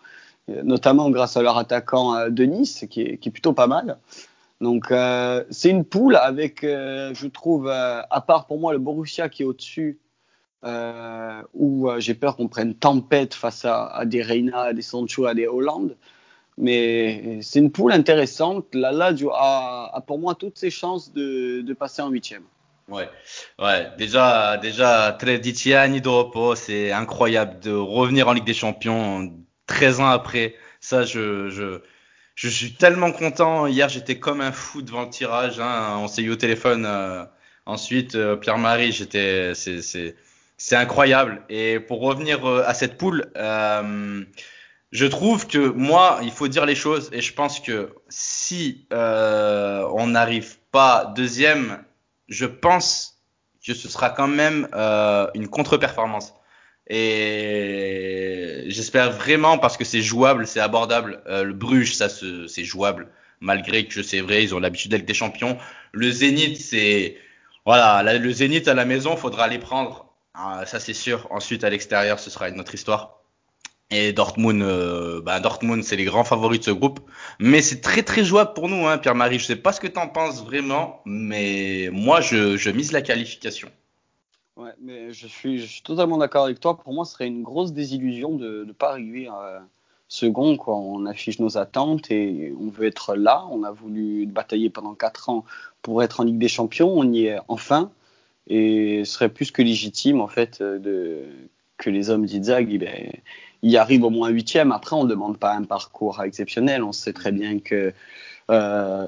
euh, 0.50 0.62
notamment 0.62 1.10
grâce 1.10 1.36
à 1.36 1.42
leur 1.42 1.56
attaquant 1.56 2.14
euh, 2.14 2.28
de 2.28 2.44
Nice, 2.44 2.84
qui 2.90 3.02
est, 3.02 3.18
qui 3.18 3.30
est 3.30 3.32
plutôt 3.32 3.54
pas 3.54 3.66
mal. 3.66 3.98
Donc 4.60 4.90
euh, 4.90 5.44
c'est 5.50 5.70
une 5.70 5.84
poule 5.84 6.16
avec, 6.16 6.62
je 6.62 7.26
trouve, 7.28 7.68
à 7.68 8.24
part 8.26 8.46
pour 8.46 8.58
moi 8.58 8.72
le 8.72 8.80
Borussia 8.80 9.28
qui 9.28 9.42
est 9.42 9.46
au-dessus, 9.46 9.98
où 11.54 11.88
j'ai 11.98 12.14
peur 12.14 12.36
qu'on 12.36 12.48
prenne 12.48 12.74
tempête 12.74 13.34
face 13.34 13.64
à, 13.64 13.86
à, 13.86 14.04
des 14.04 14.20
Reina, 14.20 14.62
à 14.62 14.72
des 14.72 14.82
Sancho, 14.82 15.26
à 15.26 15.34
des 15.34 15.46
Hollande. 15.46 15.96
Mais 16.58 17.38
c'est 17.42 17.60
une 17.60 17.70
poule 17.70 17.92
intéressante. 17.92 18.66
La 18.74 18.92
Lazio 18.92 19.30
a, 19.32 20.02
pour 20.06 20.18
moi 20.18 20.34
toutes 20.34 20.58
ses 20.58 20.70
chances 20.70 21.12
de, 21.12 21.60
de 21.62 21.72
passer 21.72 22.02
en 22.02 22.08
huitième. 22.08 22.42
Ouais, 22.88 23.08
ouais. 23.58 23.86
Déjà, 23.98 24.56
déjà, 24.56 25.12
13 25.18 25.74
anni 25.74 26.00
dopo, 26.00 26.54
c'est 26.54 26.90
incroyable 26.90 27.60
de 27.60 27.72
revenir 27.72 28.28
en 28.28 28.32
Ligue 28.32 28.46
des 28.46 28.54
Champions 28.54 29.30
13 29.66 30.00
ans 30.00 30.08
après. 30.08 30.54
ça, 30.80 31.04
je, 31.04 31.50
je, 31.50 31.80
je 32.34 32.48
suis 32.48 32.72
tellement 32.72 33.12
content. 33.12 33.66
Hier, 33.66 33.88
j'étais 33.88 34.18
comme 34.18 34.40
un 34.40 34.52
fou 34.52 34.80
devant 34.82 35.02
le 35.02 35.10
tirage. 35.10 35.60
Hein. 35.60 35.98
On 35.98 36.08
s'est 36.08 36.22
eu 36.22 36.30
au 36.30 36.36
téléphone. 36.36 36.86
Euh, 36.86 37.24
ensuite, 37.66 38.14
euh, 38.14 38.36
Pierre-Marie, 38.36 38.92
j'étais, 38.92 39.54
c'est, 39.54 39.82
c'est, 39.82 40.16
c'est 40.56 40.76
incroyable. 40.76 41.42
Et 41.50 41.80
pour 41.80 42.00
revenir 42.00 42.48
euh, 42.48 42.64
à 42.66 42.72
cette 42.74 42.96
poule, 42.96 43.30
je 44.92 45.06
trouve 45.06 45.46
que 45.46 45.58
moi, 45.58 46.20
il 46.22 46.30
faut 46.30 46.48
dire 46.48 46.66
les 46.66 46.74
choses. 46.74 47.10
Et 47.12 47.20
je 47.20 47.34
pense 47.34 47.60
que 47.60 47.94
si 48.08 48.86
on 48.90 50.06
n'arrive 50.06 50.58
pas 50.70 51.12
deuxième, 51.16 51.82
je 52.28 52.46
pense 52.46 53.18
que 53.66 53.74
ce 53.74 53.88
sera 53.88 54.10
quand 54.10 54.28
même 54.28 54.68
une 55.34 55.48
contre-performance. 55.48 56.32
Et 56.88 58.64
j'espère 58.68 59.12
vraiment 59.12 59.58
parce 59.58 59.76
que 59.76 59.84
c'est 59.84 60.00
jouable, 60.00 60.46
c'est 60.46 60.60
abordable. 60.60 61.22
Euh, 61.26 61.44
le 61.44 61.52
Bruges, 61.52 61.94
ça 61.94 62.08
c'est 62.08 62.64
jouable, 62.64 63.08
malgré 63.40 63.86
que 63.86 64.02
c'est 64.02 64.20
vrai, 64.20 64.42
ils 64.42 64.54
ont 64.54 64.58
l'habitude 64.58 64.90
d'être 64.90 65.04
des 65.04 65.14
champions. 65.14 65.58
Le 65.92 66.10
Zénith, 66.10 66.56
c'est 66.58 67.18
voilà, 67.66 68.02
le 68.18 68.32
Zénith 68.32 68.68
à 68.68 68.74
la 68.74 68.86
maison, 68.86 69.16
faudra 69.16 69.48
les 69.48 69.58
prendre. 69.58 70.14
Ah, 70.32 70.64
ça 70.64 70.80
c'est 70.80 70.94
sûr. 70.94 71.26
Ensuite 71.30 71.62
à 71.64 71.70
l'extérieur, 71.70 72.18
ce 72.18 72.30
sera 72.30 72.48
une 72.48 72.58
autre 72.58 72.74
histoire. 72.74 73.17
Et 73.90 74.12
Dortmund, 74.12 74.62
euh, 74.62 75.22
bah, 75.22 75.40
Dortmund, 75.40 75.82
c'est 75.82 75.96
les 75.96 76.04
grands 76.04 76.24
favoris 76.24 76.58
de 76.58 76.64
ce 76.64 76.70
groupe. 76.70 77.00
Mais 77.38 77.62
c'est 77.62 77.80
très 77.80 78.02
très 78.02 78.22
jouable 78.22 78.52
pour 78.52 78.68
nous, 78.68 78.86
hein, 78.86 78.98
Pierre-Marie. 78.98 79.38
Je 79.38 79.46
sais 79.46 79.56
pas 79.56 79.72
ce 79.72 79.80
que 79.80 79.86
tu 79.86 79.98
en 79.98 80.08
penses 80.08 80.44
vraiment, 80.44 81.00
mais 81.06 81.88
moi 81.90 82.20
je, 82.20 82.70
mise 82.70 82.92
la 82.92 83.00
qualification. 83.00 83.70
Ouais, 84.56 84.72
mais 84.82 85.12
je 85.12 85.26
suis, 85.26 85.80
totalement 85.84 86.18
d'accord 86.18 86.44
avec 86.44 86.60
toi. 86.60 86.76
Pour 86.76 86.92
moi, 86.92 87.06
ce 87.06 87.12
serait 87.14 87.28
une 87.28 87.42
grosse 87.42 87.72
désillusion 87.72 88.32
de 88.32 88.64
ne 88.66 88.72
pas 88.72 88.90
arriver 88.90 89.26
à 89.28 89.62
second. 90.08 90.58
Quoi. 90.58 90.76
On 90.76 91.06
affiche 91.06 91.38
nos 91.38 91.56
attentes 91.56 92.10
et 92.10 92.52
on 92.60 92.68
veut 92.68 92.86
être 92.86 93.14
là. 93.14 93.46
On 93.50 93.62
a 93.62 93.70
voulu 93.70 94.26
batailler 94.26 94.68
pendant 94.68 94.94
4 94.94 95.30
ans 95.30 95.44
pour 95.80 96.02
être 96.02 96.20
en 96.20 96.24
Ligue 96.24 96.38
des 96.38 96.48
Champions. 96.48 96.92
On 96.94 97.10
y 97.10 97.26
est 97.26 97.38
enfin. 97.48 97.90
Et 98.48 99.04
ce 99.04 99.12
serait 99.12 99.28
plus 99.30 99.50
que 99.50 99.62
légitime, 99.62 100.20
en 100.20 100.28
fait, 100.28 100.62
de, 100.62 101.24
que 101.78 101.88
les 101.88 102.10
hommes 102.10 102.26
d'Izag 102.26 102.68
eh 102.70 103.22
y 103.62 103.76
arrivent 103.76 104.04
au 104.04 104.10
moins 104.10 104.28
huitième. 104.28 104.72
Après, 104.72 104.96
on 104.96 105.04
ne 105.04 105.08
demande 105.08 105.38
pas 105.38 105.54
un 105.54 105.64
parcours 105.64 106.22
exceptionnel. 106.22 106.82
On 106.82 106.92
sait 106.92 107.12
très 107.12 107.32
bien 107.32 107.58
que 107.58 107.92
euh, 108.50 109.06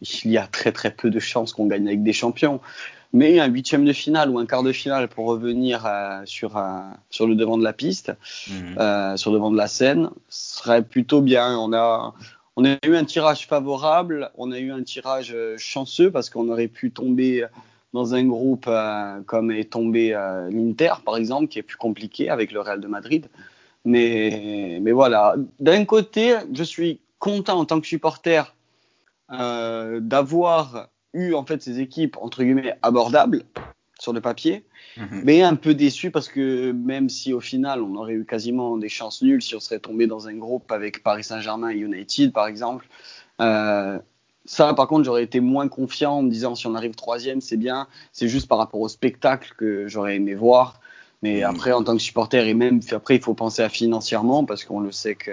il 0.00 0.30
y 0.30 0.38
a 0.38 0.46
très 0.46 0.72
très 0.72 0.90
peu 0.90 1.10
de 1.10 1.20
chances 1.20 1.52
qu'on 1.52 1.66
gagne 1.66 1.86
avec 1.86 2.02
des 2.02 2.12
champions. 2.12 2.60
Mais 3.12 3.40
un 3.40 3.48
huitième 3.48 3.84
de 3.84 3.92
finale 3.92 4.30
ou 4.30 4.38
un 4.38 4.46
quart 4.46 4.62
de 4.62 4.72
finale 4.72 5.08
pour 5.08 5.26
revenir 5.26 5.84
euh, 5.84 6.22
sur, 6.26 6.56
euh, 6.56 6.80
sur 7.10 7.26
le 7.26 7.34
devant 7.34 7.58
de 7.58 7.64
la 7.64 7.72
piste, 7.72 8.12
mhm. 8.48 8.78
euh, 8.78 9.16
sur 9.16 9.32
le 9.32 9.38
devant 9.38 9.50
de 9.50 9.56
la 9.56 9.66
scène, 9.66 10.10
serait 10.28 10.82
plutôt 10.82 11.20
bien. 11.20 11.58
On 11.58 11.72
a, 11.72 12.14
on 12.54 12.64
a 12.64 12.76
eu 12.86 12.94
un 12.94 13.04
tirage 13.04 13.48
favorable, 13.48 14.30
on 14.36 14.52
a 14.52 14.58
eu 14.60 14.70
un 14.70 14.84
tirage 14.84 15.34
chanceux 15.56 16.12
parce 16.12 16.30
qu'on 16.30 16.48
aurait 16.48 16.68
pu 16.68 16.92
tomber 16.92 17.46
dans 17.92 18.14
un 18.14 18.24
groupe 18.24 18.70
comme 19.26 19.50
est 19.50 19.72
tombé 19.72 20.10
l'Inter, 20.50 20.94
par 21.04 21.16
exemple, 21.16 21.48
qui 21.48 21.58
est 21.58 21.62
plus 21.62 21.76
compliqué 21.76 22.28
avec 22.28 22.52
le 22.52 22.60
Real 22.60 22.80
de 22.80 22.86
Madrid. 22.86 23.26
Mais, 23.84 24.78
mais 24.82 24.92
voilà, 24.92 25.34
d'un 25.58 25.84
côté, 25.84 26.36
je 26.52 26.62
suis 26.62 27.00
content 27.18 27.58
en 27.58 27.64
tant 27.64 27.80
que 27.80 27.86
supporter 27.86 28.54
d'avoir 29.28 30.88
eu 31.12 31.34
en 31.34 31.44
fait 31.44 31.62
ces 31.62 31.80
équipes 31.80 32.16
entre 32.20 32.42
guillemets 32.42 32.76
abordables 32.82 33.44
sur 33.98 34.12
le 34.14 34.20
papier, 34.20 34.64
mhm. 34.96 35.22
mais 35.24 35.42
un 35.42 35.56
peu 35.56 35.74
déçu 35.74 36.10
parce 36.10 36.28
que 36.28 36.72
même 36.72 37.08
si 37.08 37.34
au 37.34 37.40
final 37.40 37.82
on 37.82 37.94
aurait 37.96 38.14
eu 38.14 38.24
quasiment 38.24 38.78
des 38.78 38.88
chances 38.88 39.20
nulles 39.20 39.42
si 39.42 39.54
on 39.54 39.60
serait 39.60 39.78
tombé 39.78 40.06
dans 40.06 40.26
un 40.26 40.34
groupe 40.34 40.72
avec 40.72 41.02
Paris 41.02 41.24
Saint-Germain 41.24 41.70
et 41.70 41.76
United 41.76 42.32
par 42.32 42.46
exemple, 42.46 42.88
euh, 43.40 43.98
ça 44.44 44.72
par 44.74 44.88
contre 44.88 45.04
j'aurais 45.04 45.22
été 45.22 45.40
moins 45.40 45.68
confiant 45.68 46.18
en 46.18 46.22
me 46.22 46.30
disant 46.30 46.54
si 46.54 46.66
on 46.66 46.74
arrive 46.74 46.94
troisième 46.94 47.40
c'est 47.40 47.56
bien, 47.56 47.86
c'est 48.12 48.28
juste 48.28 48.48
par 48.48 48.58
rapport 48.58 48.80
au 48.80 48.88
spectacle 48.88 49.54
que 49.56 49.86
j'aurais 49.88 50.16
aimé 50.16 50.34
voir. 50.34 50.80
Mais 51.22 51.40
mhm. 51.40 51.44
après, 51.44 51.72
en 51.72 51.84
tant 51.84 51.94
que 51.96 52.02
supporter, 52.02 52.46
et 52.48 52.54
même 52.54 52.80
après, 52.92 53.16
il 53.16 53.22
faut 53.22 53.34
penser 53.34 53.62
à 53.62 53.68
financièrement 53.68 54.44
parce 54.44 54.64
qu'on 54.64 54.80
le 54.80 54.90
sait 54.90 55.14
que 55.14 55.32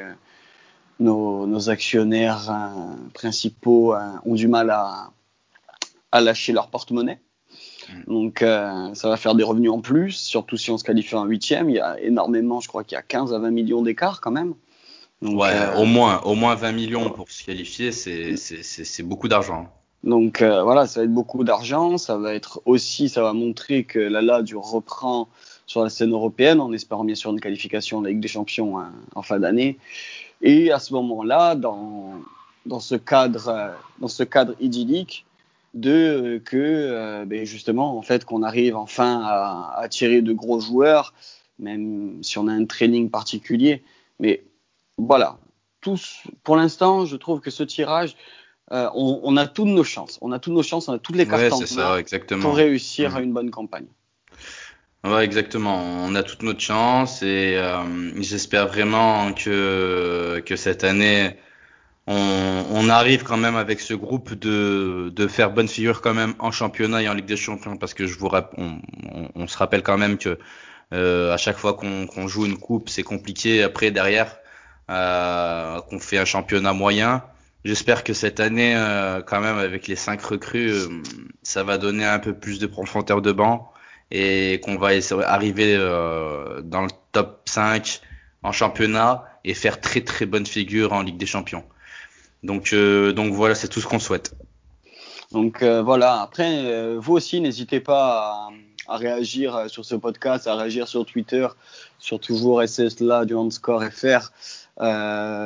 nos, 1.00 1.70
actionnaires 1.70 2.50
euh, 2.50 2.96
principaux 3.14 3.94
euh, 3.94 4.00
ont 4.26 4.34
du 4.34 4.48
mal 4.48 4.70
à, 4.70 5.12
à 6.12 6.22
lâcher 6.22 6.54
leur 6.54 6.70
porte-monnaie. 6.70 7.20
Mm. 7.90 8.14
Donc 8.14 8.42
euh, 8.42 8.94
ça 8.94 9.10
va 9.10 9.18
faire 9.18 9.36
des 9.36 9.44
revenus 9.44 9.72
en 9.72 9.82
plus, 9.82 10.12
surtout 10.12 10.58
si 10.58 10.72
on 10.72 10.78
se 10.78 10.84
qualifie 10.84 11.16
en 11.16 11.26
huitième. 11.26 11.70
Il 11.70 11.76
y 11.76 11.80
a 11.80 12.00
énormément, 12.02 12.60
je 12.60 12.68
crois 12.68 12.84
qu'il 12.84 12.96
y 12.96 13.00
a 13.00 13.04
15 13.04 13.34
à 13.34 13.40
20 13.40 13.52
millions 13.52 13.82
d'écart 13.82 14.22
quand 14.22 14.32
même. 14.32 14.54
Ouais, 15.22 15.50
euh, 15.54 15.76
au 15.78 15.86
moins, 15.86 16.22
au 16.22 16.36
moins 16.36 16.56
20 16.56 16.72
millions 16.72 17.10
pour 17.10 17.30
se 17.30 17.44
qualifier, 17.44 17.92
c'est 17.92 19.04
beaucoup 19.04 19.28
d'argent. 19.28 19.68
Donc 20.04 20.42
euh, 20.42 20.64
voilà, 20.64 20.86
ça 20.86 21.00
va 21.00 21.04
être 21.06 21.14
beaucoup 21.14 21.44
d'argent. 21.44 21.98
Ça 21.98 22.18
va 22.18 22.34
être 22.34 22.62
aussi, 22.66 23.10
ça 23.10 23.22
va 23.22 23.34
montrer 23.34 23.84
que 23.84 24.00
la 24.00 24.42
du 24.42 24.56
reprend 24.56 25.28
sur 25.66 25.84
la 25.84 25.90
scène 25.90 26.12
européenne, 26.12 26.62
en 26.62 26.72
espérant 26.72 27.04
bien 27.04 27.16
sûr 27.16 27.32
une 27.32 27.42
qualification 27.42 28.00
de 28.00 28.06
la 28.06 28.12
Ligue 28.12 28.22
des 28.22 28.28
Champions 28.28 28.80
hein, 28.80 28.92
en 29.16 29.22
fin 29.22 29.40
d'année. 29.40 29.78
Et 30.42 30.72
à 30.72 30.80
ce 30.80 30.94
moment-là, 30.94 31.56
dans, 31.56 32.14
dans 32.66 32.80
ce 32.80 32.96
cadre, 32.96 33.74
dans 34.00 34.08
ce 34.08 34.24
cadre 34.24 34.54
idyllique, 34.60 35.26
de 35.74 35.92
euh, 35.92 36.40
que 36.40 36.58
euh, 36.58 37.26
ben 37.26 37.46
justement 37.46 37.98
en 37.98 38.02
fait 38.02 38.26
qu'on 38.26 38.44
arrive 38.44 38.76
enfin 38.76 39.22
à, 39.24 39.74
à, 39.78 39.88
tirer 39.90 40.22
de 40.22 40.34
gros 40.34 40.60
joueurs, 40.60 41.14
même 41.60 42.24
si 42.24 42.38
on 42.38 42.48
a 42.48 42.52
un 42.52 42.66
training 42.66 43.10
particulier. 43.10 43.84
Mais 44.20 44.44
voilà, 44.98 45.38
tous, 45.82 46.24
pour 46.44 46.56
l'instant, 46.56 47.06
je 47.06 47.16
trouve 47.16 47.40
que 47.40 47.52
ce 47.52 47.64
tirage, 47.64 48.16
euh, 48.72 48.90
on, 48.96 49.22
on, 49.24 49.38
a 49.38 49.48
toutes 49.48 49.68
nos 49.68 49.84
chances, 49.84 50.18
on 50.22 50.32
a 50.32 50.40
toutes 50.40 50.54
nos 50.54 50.64
chances, 50.64 50.90
on 50.90 50.94
a 50.94 51.00
toutes 51.00 51.16
les 51.16 51.26
cartes 51.26 51.54
en 51.54 52.40
pour 52.40 52.56
réussir 52.56 53.16
à 53.16 53.20
mmh. 53.20 53.24
une 53.24 53.34
bonne 53.34 53.52
campagne. 53.52 53.88
Ouais, 55.04 55.24
exactement. 55.24 55.82
On 56.04 56.16
a 56.16 56.24
toutes 56.24 56.44
nos 56.44 56.58
chances 56.58 57.22
et 57.22 57.56
euh, 57.56 57.84
j'espère 58.22 58.68
vraiment 58.68 59.32
que 59.32 60.44
que 60.46 60.56
cette 60.58 60.84
année 60.84 61.38
on, 62.08 62.90
arrive 62.90 63.24
quand 63.24 63.38
même 63.38 63.58
avec 63.58 63.82
ce 63.82 63.94
groupe 63.94 64.34
de, 64.34 65.12
de 65.14 65.28
faire 65.28 65.52
bonne 65.52 65.68
figure 65.68 66.02
quand 66.02 66.14
même 66.14 66.34
en 66.40 66.52
championnat 66.52 67.04
et 67.04 67.10
en 67.10 67.14
Ligue 67.14 67.26
des 67.26 67.38
Champions 67.38 67.76
parce 67.78 67.94
que 67.94 68.08
je 68.08 68.18
vous 68.18 68.30
on, 68.58 68.80
on, 69.36 69.48
se 69.48 69.58
rappelle 69.58 69.84
quand 69.84 69.98
même 69.98 70.18
que 70.18 70.40
euh, 70.94 71.34
à 71.34 71.38
chaque 71.38 71.58
fois 71.58 71.74
qu'on 71.74 72.28
joue 72.28 72.46
une 72.46 72.58
coupe 72.58 72.88
c'est 72.88 73.04
compliqué 73.04 73.62
après 73.62 73.92
derrière 73.92 74.38
qu'on 74.88 76.00
fait 76.00 76.18
un 76.18 76.26
championnat 76.26 76.74
moyen. 76.74 77.24
J'espère 77.66 78.04
que 78.04 78.14
cette 78.14 78.40
année 78.40 78.76
euh, 78.78 79.22
quand 79.22 79.42
même 79.42 79.58
avec 79.58 79.88
les 79.88 79.98
cinq 79.98 80.22
recrues 80.22 80.72
euh, 80.72 80.88
ça 81.44 81.64
va 81.64 81.78
donner 81.78 82.06
un 82.06 82.20
peu 82.20 82.34
plus 82.34 82.60
de 82.60 82.68
profondeur 82.68 83.22
de 83.22 83.32
banc 83.32 83.72
et 84.12 84.62
qu'on 84.64 84.78
va 84.78 84.92
arriver 85.26 85.76
euh, 85.76 86.62
dans 86.62 86.84
le 86.84 86.90
top 87.12 87.42
5 87.46 88.02
en 88.44 88.52
championnat 88.52 89.26
et 89.44 89.54
faire 89.54 89.82
très 89.82 90.02
très 90.02 90.26
bonne 90.26 90.46
figure 90.46 90.94
en 90.94 91.02
Ligue 91.02 91.18
des 91.18 91.26
Champions. 91.26 91.64
Donc, 92.44 92.72
euh, 92.74 93.12
donc 93.12 93.34
voilà, 93.34 93.56
c'est 93.56 93.68
tout 93.68 93.82
ce 93.82 93.88
qu'on 93.88 94.00
souhaite. 94.00 94.34
Donc 95.32 95.62
euh, 95.62 95.82
voilà, 95.82 96.22
après, 96.22 96.66
euh, 96.66 96.98
vous 97.00 97.14
aussi, 97.14 97.42
n'hésitez 97.42 97.80
pas 97.80 98.50
à, 98.88 98.98
réagir 98.98 99.66
sur 99.68 99.86
ce 99.86 99.96
podcast, 99.96 100.48
à 100.48 100.56
réagir 100.56 100.88
sur 100.88 101.06
Twitter, 101.06 101.48
sur 102.00 102.20
toujours 102.20 102.62
SSLA 102.64 103.26
du 103.26 103.36
Handscore 103.36 103.84
FR, 103.84 104.32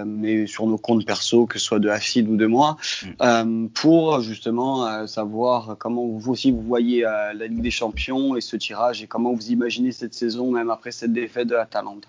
mais 0.06 0.48
sur 0.48 0.68
nos 0.68 0.78
comptes 0.78 1.06
perso, 1.06 1.46
que 1.46 1.60
ce 1.60 1.66
soit 1.66 1.80
de 1.80 1.90
Afid 1.90 2.28
ou 2.28 2.38
de 2.38 2.46
moi, 2.46 2.78
mm. 3.22 3.68
pour 3.70 4.22
justement 4.22 5.08
savoir 5.08 5.76
comment 5.80 6.06
vous 6.06 6.32
aussi 6.32 6.52
vous 6.52 6.62
voyez 6.62 7.02
la 7.02 7.34
Ligue 7.34 7.62
des 7.62 7.72
Champions 7.72 8.36
et 8.36 8.42
ce 8.42 8.56
tirage 8.58 9.02
et 9.02 9.08
comment 9.08 9.34
vous 9.34 9.52
imaginez 9.52 9.92
cette 9.92 10.14
saison, 10.14 10.52
même 10.52 10.70
après 10.70 10.92
cette 10.92 11.14
défaite 11.14 11.48
de 11.48 11.56
la 11.56 11.66
Talente. 11.66 12.08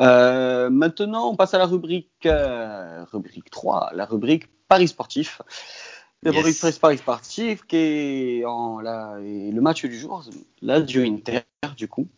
Euh, 0.00 0.70
maintenant, 0.70 1.30
on 1.30 1.36
passe 1.36 1.54
à 1.54 1.58
la 1.58 1.66
rubrique, 1.66 2.10
euh, 2.26 3.04
rubrique 3.12 3.50
3, 3.50 3.90
la 3.94 4.04
rubrique 4.04 4.48
Paris 4.68 4.88
sportif. 4.88 5.40
La 6.24 6.30
rubrique 6.30 6.80
Paris 6.80 6.98
sportif 6.98 7.66
qui 7.66 7.76
est 7.76 8.44
en, 8.44 8.80
la, 8.80 9.16
le 9.20 9.60
match 9.60 9.84
du 9.84 9.98
jour, 9.98 10.24
l'Adio 10.62 11.02
Inter, 11.02 11.42
du 11.76 11.86
coup. 11.86 12.08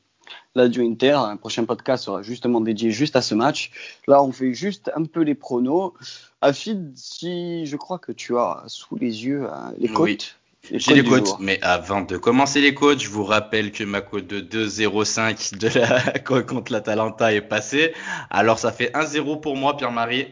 L'Adio 0.54 0.82
Inter, 0.82 1.12
un 1.12 1.36
prochain 1.36 1.64
podcast 1.64 2.04
sera 2.04 2.22
justement 2.22 2.60
dédié 2.60 2.90
juste 2.90 3.16
à 3.16 3.22
ce 3.22 3.34
match. 3.34 3.70
Là, 4.06 4.22
on 4.22 4.32
fait 4.32 4.54
juste 4.54 4.90
un 4.96 5.04
peu 5.04 5.20
les 5.22 5.34
pronos. 5.34 5.92
Afid, 6.40 6.92
si 6.96 7.66
je 7.66 7.76
crois 7.76 7.98
que 7.98 8.12
tu 8.12 8.36
as 8.36 8.64
sous 8.66 8.96
les 8.96 9.24
yeux 9.26 9.46
hein, 9.52 9.74
les 9.78 9.88
cotes. 9.88 10.36
J'ai 10.72 10.94
les 10.94 11.04
codes, 11.04 11.28
mais 11.38 11.60
avant 11.62 12.00
de 12.00 12.16
commencer 12.16 12.60
les 12.60 12.74
codes, 12.74 12.98
je 12.98 13.08
vous 13.08 13.22
rappelle 13.24 13.70
que 13.70 13.84
ma 13.84 14.00
cote 14.00 14.26
de 14.26 14.40
2-0-5 14.40 15.56
de 15.58 15.78
la 15.78 16.18
contre 16.42 16.72
l'Atalanta 16.72 17.32
est 17.32 17.40
passée. 17.40 17.92
Alors 18.30 18.58
ça 18.58 18.72
fait 18.72 18.90
1-0 18.92 19.40
pour 19.40 19.56
moi, 19.56 19.76
Pierre-Marie. 19.76 20.26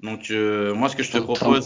Donc 0.00 0.30
euh, 0.30 0.74
moi 0.74 0.88
ce 0.88 0.94
que 0.94 1.02
je 1.02 1.10
te 1.10 1.18
propose 1.18 1.64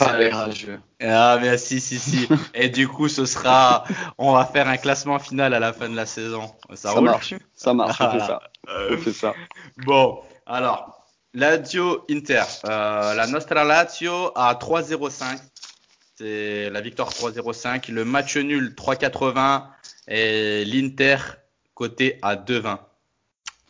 ah 1.00 1.38
mais 1.40 1.58
si 1.58 1.80
si 1.80 1.98
si 1.98 2.26
et 2.54 2.70
du 2.70 2.88
coup 2.88 3.08
ce 3.08 3.26
sera 3.26 3.84
on 4.16 4.32
va 4.32 4.46
faire 4.46 4.68
un 4.68 4.78
classement 4.78 5.18
final 5.18 5.52
à 5.52 5.60
la 5.60 5.74
fin 5.74 5.90
de 5.90 5.96
la 5.96 6.06
saison 6.06 6.50
ça, 6.72 6.98
marche 7.02 7.34
ça 7.54 7.74
marche 7.74 8.00
on 8.00 8.10
fait 8.10 8.20
ça 8.20 8.40
on 8.90 8.96
fait 8.96 9.12
ça 9.12 9.34
bon 9.84 10.18
alors 10.46 11.02
Lazio 11.34 12.04
Inter. 12.10 12.42
Euh, 12.66 13.14
la 13.14 13.26
Nostra 13.26 13.64
Lazio 13.64 14.32
à 14.34 14.54
3-0-5. 14.54 15.38
C'est 16.16 16.68
la 16.70 16.80
victoire 16.80 17.10
3-0-5. 17.10 17.90
Le 17.90 18.04
match 18.04 18.36
nul 18.36 18.74
3-80 18.76 19.64
et 20.08 20.64
l'Inter 20.66 21.16
côté 21.74 22.18
à 22.20 22.36
2-20. 22.36 22.78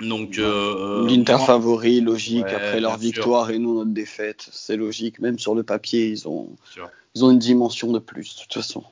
Donc 0.02 0.38
euh, 0.38 1.06
l'Inter 1.08 1.38
favori, 1.44 2.00
logique 2.00 2.46
après 2.46 2.80
leur 2.80 2.96
victoire 2.96 3.50
et 3.50 3.58
nous 3.58 3.74
notre 3.74 3.90
défaite, 3.90 4.48
c'est 4.50 4.76
logique. 4.76 5.20
Même 5.20 5.38
sur 5.38 5.54
le 5.54 5.62
papier, 5.62 6.08
ils 6.08 6.28
ont 6.28 6.48
ils 7.14 7.24
ont 7.24 7.30
une 7.30 7.38
dimension 7.38 7.92
de 7.92 7.98
plus 7.98 8.36
de 8.36 8.42
toute 8.42 8.54
façon. 8.54 8.84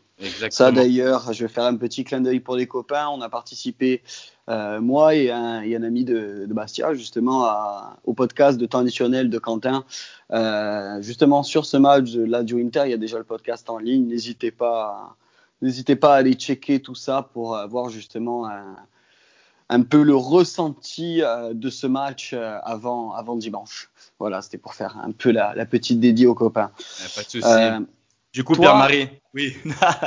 Ça 0.51 0.71
d'ailleurs, 0.71 1.33
je 1.33 1.45
vais 1.45 1.49
faire 1.49 1.65
un 1.65 1.77
petit 1.77 2.05
clin 2.05 2.21
d'œil 2.21 2.41
pour 2.41 2.57
les 2.57 2.67
copains. 2.67 3.09
On 3.09 3.23
a 3.23 3.31
participé, 3.31 4.03
euh, 4.51 4.81
moi 4.81 5.15
et 5.15 5.31
un, 5.31 5.63
et 5.63 5.75
un, 5.75 5.83
ami 5.83 6.05
de, 6.05 6.45
de 6.47 6.53
Bastia, 6.53 6.93
justement, 6.93 7.45
à, 7.45 7.97
au 8.05 8.13
podcast 8.13 8.59
de 8.59 8.67
temps 8.67 8.81
additionnel 8.81 9.31
de 9.31 9.39
Quentin. 9.39 9.85
Euh, 10.31 11.01
justement, 11.01 11.43
sur 11.43 11.65
ce 11.65 11.79
match 11.79 12.11
de 12.13 12.23
l'Adio 12.23 12.59
Inter, 12.59 12.83
il 12.85 12.91
y 12.91 12.95
a 12.95 12.99
déjà 12.99 13.17
le 13.17 13.25
podcast 13.25 13.71
en 13.71 13.79
ligne. 13.79 14.07
N'hésitez 14.09 14.51
pas, 14.51 15.17
n'hésitez 15.63 15.97
pas 15.97 16.15
à 16.15 16.17
aller 16.19 16.35
checker 16.35 16.81
tout 16.81 16.95
ça 16.95 17.31
pour 17.33 17.57
avoir 17.57 17.89
justement 17.89 18.47
un, 18.47 18.77
un 19.71 19.83
peu 19.83 20.03
le 20.03 20.17
ressenti 20.17 21.23
euh, 21.23 21.55
de 21.55 21.71
ce 21.71 21.87
match 21.87 22.33
euh, 22.35 22.59
avant, 22.65 23.13
avant 23.13 23.37
dimanche. 23.37 23.89
Voilà, 24.19 24.43
c'était 24.43 24.59
pour 24.59 24.75
faire 24.75 24.99
un 24.99 25.13
peu 25.13 25.31
la, 25.31 25.55
la 25.55 25.65
petite 25.65 26.01
dédie 26.01 26.27
aux 26.27 26.35
copains. 26.35 26.73
pas 27.15 27.23
de 27.23 27.29
souci. 27.31 27.47
Euh, 27.47 27.81
du 28.33 28.45
coup, 28.45 28.55
Pierre-Marie, 28.55 29.09
oui. 29.33 29.57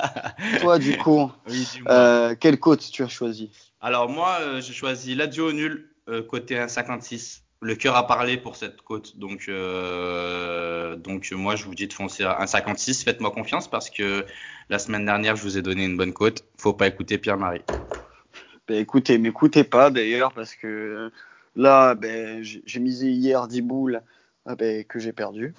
toi, 0.61 0.79
du 0.79 0.97
coup, 0.97 1.31
euh, 1.87 2.35
quelle 2.39 2.59
côte 2.59 2.89
tu 2.91 3.03
as 3.03 3.07
choisi? 3.07 3.51
Alors, 3.81 4.09
moi, 4.09 4.37
euh, 4.41 4.61
j'ai 4.61 4.73
choisi 4.73 5.15
l'Adio 5.15 5.51
nul, 5.51 5.89
euh, 6.09 6.21
côté 6.21 6.55
1,56. 6.55 7.41
Le 7.61 7.75
cœur 7.75 7.95
a 7.95 8.05
parlé 8.05 8.35
pour 8.35 8.57
cette 8.57 8.81
côte. 8.81 9.17
Donc, 9.17 9.49
donc 11.01 11.31
moi, 11.31 11.55
je 11.55 11.63
vous 11.63 11.75
dis 11.75 11.87
de 11.87 11.93
foncer 11.93 12.25
à 12.25 12.43
1,56. 12.43 13.05
Faites-moi 13.05 13.31
confiance 13.31 13.69
parce 13.69 13.89
que 13.89 14.25
la 14.67 14.79
semaine 14.79 15.05
dernière, 15.05 15.37
je 15.37 15.43
vous 15.43 15.57
ai 15.57 15.61
donné 15.61 15.85
une 15.85 15.95
bonne 15.95 16.11
côte. 16.11 16.43
Faut 16.57 16.73
pas 16.73 16.87
écouter 16.87 17.17
Pierre-Marie. 17.17 17.61
Ben, 18.67 18.77
écoutez, 18.77 19.17
m'écoutez 19.17 19.63
pas 19.63 19.89
d'ailleurs 19.89 20.33
parce 20.33 20.55
que 20.55 21.11
là, 21.55 21.95
ben, 21.95 22.41
j'ai 22.43 22.79
misé 22.79 23.09
hier 23.09 23.47
10 23.47 23.61
boules 23.61 24.01
ah 24.45 24.55
ben, 24.55 24.83
que 24.83 24.99
j'ai 24.99 25.13
perdu. 25.13 25.53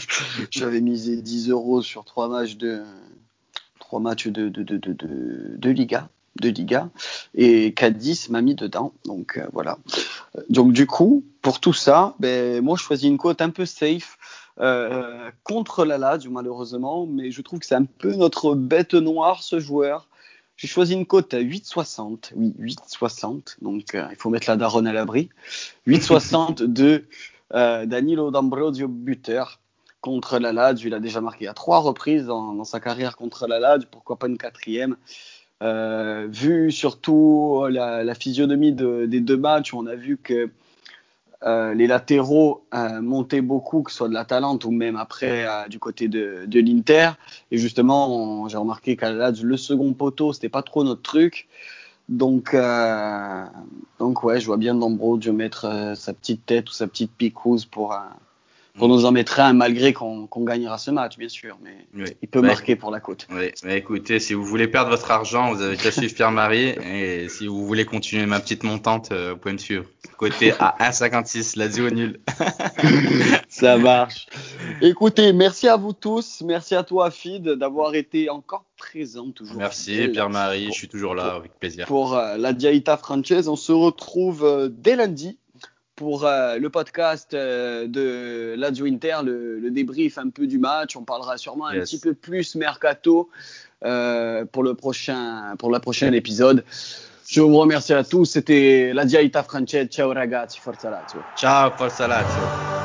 J'avais 0.50 0.80
misé 0.80 1.20
10 1.20 1.50
euros 1.50 1.82
sur 1.82 2.04
trois 2.04 2.28
matchs 2.28 2.56
de 2.56 2.82
trois 3.78 4.00
matchs 4.00 4.28
de, 4.28 4.48
de, 4.48 4.62
de, 4.62 4.76
de, 4.78 4.94
de 5.56 5.70
Liga 5.70 6.08
de 6.40 6.48
Liga 6.48 6.90
et 7.34 7.74
m'a 8.30 8.42
mis 8.42 8.54
dedans. 8.54 8.92
Donc 9.04 9.38
euh, 9.38 9.46
voilà. 9.52 9.78
Donc 10.48 10.72
du 10.72 10.86
coup 10.86 11.24
pour 11.42 11.60
tout 11.60 11.72
ça 11.72 12.14
ben 12.18 12.62
moi 12.62 12.76
je 12.76 12.82
choisis 12.82 13.08
une 13.08 13.18
cote 13.18 13.40
un 13.40 13.50
peu 13.50 13.66
safe 13.66 14.18
euh, 14.60 15.30
contre 15.42 15.84
la 15.84 15.98
Lazio 15.98 16.30
malheureusement 16.30 17.06
mais 17.06 17.30
je 17.30 17.42
trouve 17.42 17.60
que 17.60 17.66
c'est 17.66 17.74
un 17.74 17.84
peu 17.84 18.14
notre 18.14 18.54
bête 18.54 18.94
noire 18.94 19.42
ce 19.42 19.60
joueur 19.60 20.08
j'ai 20.56 20.68
choisi 20.68 20.94
une 20.94 21.06
cote 21.06 21.34
à 21.34 21.40
8,60 21.40 22.32
oui 22.36 22.54
8,60 22.60 23.56
donc 23.62 23.94
euh, 23.94 24.06
il 24.10 24.16
faut 24.16 24.30
mettre 24.30 24.48
la 24.48 24.56
daronne 24.56 24.86
à 24.86 24.92
l'abri 24.92 25.30
8,60 25.86 26.64
de 26.64 27.04
euh, 27.54 27.86
Danilo 27.86 28.30
D'Ambrosio 28.30 28.88
buteur 28.88 29.60
contre 30.00 30.38
la 30.38 30.52
Lazio. 30.52 30.88
Il 30.88 30.94
a 30.94 31.00
déjà 31.00 31.22
marqué 31.22 31.48
à 31.48 31.54
trois 31.54 31.78
reprises 31.78 32.26
dans, 32.26 32.62
sa 32.64 32.78
carrière 32.78 33.16
contre 33.16 33.46
la 33.46 33.58
Lazio, 33.58 33.88
pourquoi 33.90 34.18
pas 34.18 34.26
une 34.26 34.36
quatrième? 34.36 34.96
Euh, 35.62 36.26
vu 36.30 36.70
surtout 36.70 37.64
la, 37.70 38.14
physionomie 38.14 38.72
des 38.72 39.20
deux 39.20 39.36
matchs, 39.38 39.72
on 39.72 39.86
a 39.86 39.94
vu 39.94 40.18
que 40.18 40.50
euh, 41.44 41.74
les 41.74 41.86
latéraux 41.86 42.64
montaient 43.00 43.42
beaucoup, 43.42 43.82
que 43.82 43.90
ce 43.90 43.98
soit 43.98 44.08
de 44.08 44.14
la 44.14 44.24
Talente 44.24 44.64
ou 44.64 44.70
même 44.70 44.96
après 44.96 45.46
du 45.68 45.78
côté 45.78 46.08
de, 46.08 46.46
l'Inter. 46.52 47.10
Et 47.50 47.58
justement, 47.58 48.48
j'ai 48.48 48.56
remarqué 48.56 48.96
qu'à 48.96 49.12
la 49.12 49.30
le 49.30 49.56
second 49.56 49.92
poteau, 49.92 50.32
c'était 50.32 50.48
pas 50.48 50.62
trop 50.62 50.84
notre 50.84 51.02
truc. 51.02 51.48
Donc, 52.08 52.52
euh, 52.52 53.44
donc 53.98 54.22
ouais, 54.24 54.40
je 54.40 54.46
vois 54.46 54.58
bien 54.58 54.74
D'Ambrosio 54.74 55.32
mettre 55.32 55.64
euh, 55.64 55.94
sa 55.94 56.12
petite 56.12 56.44
tête 56.44 56.68
ou 56.68 56.72
sa 56.72 56.86
petite 56.86 57.12
picouse 57.12 57.64
pour, 57.64 57.96
euh, 58.74 58.78
pour 58.78 58.88
nous 58.88 59.04
en 59.04 59.12
mettre 59.12 59.40
un, 59.40 59.52
malgré 59.52 59.92
qu'on 59.92 60.28
gagnera 60.38 60.78
ce 60.78 60.90
match, 60.90 61.18
bien 61.18 61.28
sûr. 61.28 61.58
Mais 61.62 61.86
il 62.22 62.28
peut 62.28 62.40
bah, 62.40 62.48
marquer 62.48 62.76
pour 62.76 62.90
la 62.90 63.00
côte. 63.00 63.26
Oui, 63.30 63.50
écoutez, 63.68 64.20
si 64.20 64.34
vous 64.34 64.44
voulez 64.44 64.68
perdre 64.68 64.90
votre 64.90 65.10
argent, 65.10 65.52
vous 65.52 65.62
avez 65.62 65.76
qu'à 65.76 65.90
suivre 65.90 66.14
Pierre-Marie. 66.14 66.74
Et 66.84 67.28
si 67.28 67.46
vous 67.46 67.66
voulez 67.66 67.84
continuer 67.84 68.26
ma 68.26 68.40
petite 68.40 68.62
montante, 68.62 69.12
vous 69.12 69.36
pouvez 69.36 69.54
me 69.54 69.58
suivre. 69.58 69.84
Côté 70.16 70.52
à 70.58 70.76
1,56, 70.80 71.58
la 71.58 71.84
au 71.84 71.90
nul. 71.90 72.20
Ça 73.48 73.76
marche. 73.76 74.26
Écoutez, 74.80 75.32
merci 75.32 75.68
à 75.68 75.76
vous 75.76 75.92
tous. 75.92 76.42
Merci 76.44 76.74
à 76.74 76.82
toi, 76.82 77.10
Fid, 77.10 77.48
d'avoir 77.48 77.94
été 77.94 78.30
encore 78.30 78.64
présent 78.76 79.30
toujours. 79.30 79.56
Merci, 79.56 80.08
Pierre-Marie. 80.08 80.66
Je 80.66 80.72
suis 80.72 80.88
toujours 80.88 81.14
là, 81.14 81.34
avec 81.34 81.58
plaisir. 81.58 81.86
Pour 81.86 82.14
euh, 82.14 82.36
la 82.36 82.52
Diaita 82.52 82.96
française, 82.96 83.48
on 83.48 83.56
se 83.56 83.72
retrouve 83.72 84.44
euh, 84.44 84.68
dès 84.70 84.96
lundi 84.96 85.38
pour 85.96 86.24
euh, 86.24 86.58
le 86.58 86.70
podcast 86.70 87.32
de 87.32 88.54
l'Adio 88.56 88.86
Inter, 88.86 89.18
le, 89.24 89.70
débrief 89.70 90.18
un 90.18 90.30
peu 90.30 90.46
du 90.46 90.58
match. 90.58 90.96
On 90.96 91.04
parlera 91.04 91.36
sûrement 91.36 91.66
un 91.66 91.80
petit 91.80 91.98
peu 91.98 92.14
plus 92.14 92.54
mercato 92.56 93.28
pour 93.80 94.62
le 94.62 94.72
prochain 94.74 95.56
pour 95.58 95.70
la 95.70 95.80
prochaine 95.80 96.14
épisode. 96.14 96.64
Je 97.26 97.40
vous 97.40 97.56
remercie 97.56 97.94
à 97.94 98.04
tous. 98.04 98.26
C'était 98.26 98.92
la 98.92 99.04
Diaita 99.04 99.42
française. 99.42 99.88
Ciao 99.88 100.12
ragazzi, 100.12 100.58
forza 100.60 100.90
Lazio. 100.90 101.20
Ciao, 101.36 101.70
forza 101.70 102.06
Lazio. 102.06 102.83